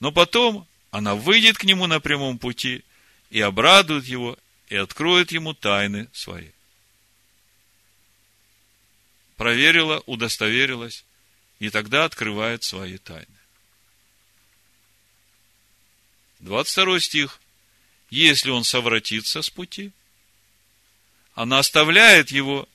Но 0.00 0.12
потом 0.12 0.66
она 0.90 1.14
выйдет 1.14 1.58
к 1.58 1.64
нему 1.64 1.86
на 1.86 2.00
прямом 2.00 2.38
пути 2.38 2.84
и 3.30 3.40
обрадует 3.40 4.06
его, 4.06 4.38
и 4.68 4.76
откроет 4.76 5.32
ему 5.32 5.54
тайны 5.54 6.08
свои. 6.12 6.48
Проверила, 9.36 10.02
удостоверилась, 10.06 11.04
и 11.60 11.70
тогда 11.70 12.04
открывает 12.04 12.62
свои 12.62 12.98
тайны. 12.98 13.26
22 16.40 17.00
стих. 17.00 17.40
Если 18.08 18.50
он 18.50 18.64
совратится 18.64 19.40
с 19.40 19.50
пути, 19.50 19.92
она 21.40 21.60
оставляет 21.60 22.30
его 22.30 22.68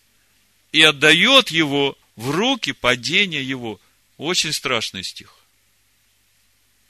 и 0.71 0.81
отдает 0.81 1.49
его 1.49 1.95
в 2.15 2.31
руки 2.31 2.71
падения 2.71 3.43
его. 3.43 3.79
Очень 4.17 4.53
страшный 4.53 5.03
стих. 5.03 5.37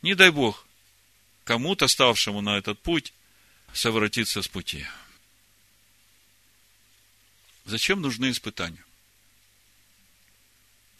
Не 0.01 0.15
дай 0.15 0.31
Бог 0.31 0.65
кому-то, 1.43 1.89
ставшему 1.89 2.39
на 2.39 2.57
этот 2.57 2.79
путь, 2.79 3.11
совратиться 3.73 4.41
с 4.41 4.47
пути. 4.47 4.87
Зачем 7.65 7.99
нужны 8.01 8.31
испытания? 8.31 8.85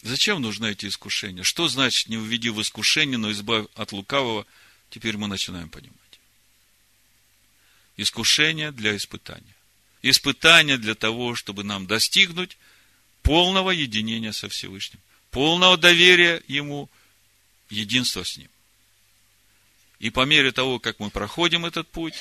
Зачем 0.02 0.42
нужны 0.42 0.72
эти 0.72 0.88
искушения? 0.88 1.44
Что 1.44 1.70
значит 1.70 2.10
не 2.10 2.18
введи 2.18 2.50
в 2.50 2.62
искушение, 2.62 3.18
но 3.18 3.32
избавь 3.32 3.68
от 3.76 3.94
лукавого? 3.94 4.46
Теперь 4.90 5.16
мы 5.16 5.28
начинаем 5.30 5.70
понимать. 5.70 6.20
Искушение 7.96 8.74
для 8.74 8.94
испытания. 8.98 9.56
Испытание 10.08 10.78
для 10.78 10.96
того, 10.96 11.36
чтобы 11.36 11.64
нам 11.64 11.88
достигнуть 11.88 12.58
полного 13.24 13.72
единения 13.72 14.32
со 14.32 14.50
Всевышним 14.50 15.00
полного 15.36 15.76
доверия 15.76 16.42
Ему, 16.48 16.90
единства 17.70 18.24
с 18.24 18.38
Ним. 18.38 18.48
И 20.00 20.10
по 20.10 20.24
мере 20.24 20.54
того, 20.54 20.80
как 20.80 20.98
мы 21.02 21.10
проходим 21.10 21.66
этот 21.66 21.90
путь, 21.90 22.14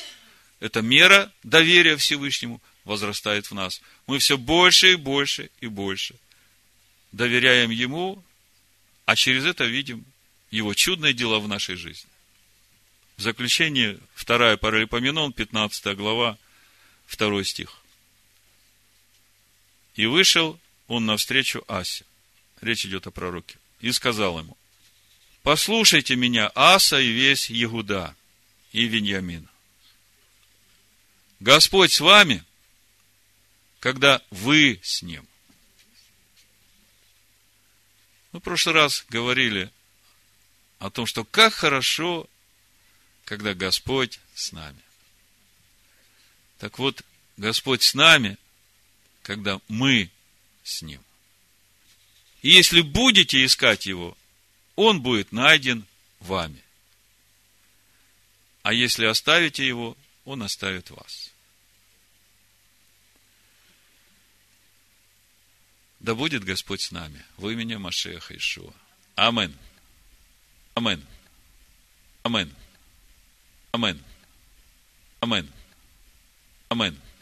эта 0.59 0.82
мера 0.82 1.30
доверия 1.45 1.97
Всевышнему 1.97 2.61
возрастает 2.82 3.47
в 3.47 3.55
нас. 3.55 3.80
Мы 4.09 4.18
все 4.18 4.37
больше 4.37 4.95
и 4.95 4.97
больше 4.97 5.51
и 5.61 5.68
больше 5.68 6.16
доверяем 7.12 7.70
Ему, 7.70 8.20
а 9.07 9.14
через 9.14 9.45
это 9.45 9.64
видим 9.64 10.05
Его 10.51 10.74
чудные 10.74 11.14
дела 11.14 11.39
в 11.39 11.47
нашей 11.47 11.76
жизни. 11.76 12.11
В 13.16 13.22
заключение, 13.22 13.97
вторая 14.16 14.57
Паралипоменон, 14.57 15.32
15 15.32 15.97
глава, 15.97 16.37
2 17.09 17.45
стих. 17.45 17.79
И 19.95 20.07
вышел 20.07 20.59
он 20.89 21.07
навстречу 21.07 21.65
Асе 21.69 22.05
речь 22.65 22.85
идет 22.85 23.07
о 23.07 23.11
пророке, 23.11 23.59
и 23.81 23.93
сказал 23.93 24.39
ему, 24.39 24.57
послушайте 25.43 26.17
меня, 26.17 26.51
Аса 26.55 26.99
и 26.99 27.11
весь 27.11 27.51
Егуда 27.51 28.17
и 28.73 28.87
Виньямин. 28.87 29.49
Господь 31.41 31.93
с 31.93 32.01
вами, 32.01 32.45
когда 33.81 34.23
вы 34.31 34.81
с 34.83 35.03
ним. 35.03 35.27
Мы 38.33 38.41
в 38.41 38.43
прошлый 38.43 38.75
раз 38.75 39.05
говорили 39.11 39.71
о 40.79 40.91
том, 40.91 41.07
что 41.07 41.25
как 41.25 41.53
хорошо, 41.53 42.29
когда 43.25 43.55
Господь 43.55 44.21
с 44.35 44.53
нами. 44.53 44.81
Так 46.65 46.79
вот, 46.79 47.05
Господь 47.37 47.83
с 47.83 47.93
нами, 47.93 48.39
когда 49.23 49.61
мы 49.69 50.11
с 50.62 50.81
Ним. 50.81 51.05
И 52.41 52.49
если 52.49 52.81
будете 52.81 53.45
искать 53.45 53.85
его, 53.85 54.17
он 54.75 55.03
будет 55.03 55.31
найден 55.31 55.85
вами. 56.21 56.62
А 58.62 58.73
если 58.73 59.05
оставите 59.05 59.69
его, 59.69 59.95
он 60.25 60.43
оставит 60.43 60.89
вас. 60.89 61.35
Да 66.01 66.15
будет 66.15 66.45
Господь 66.45 66.81
с 66.81 66.93
нами 66.93 67.23
в 67.37 67.47
имени 67.47 67.75
Машеха 67.75 68.35
Ишуа. 68.35 68.73
Амен. 69.17 69.55
Амен. 70.73 71.05
Амен. 72.23 72.51
Амен. 73.73 74.03
Амен. 75.21 75.53
Amen. 76.75 77.14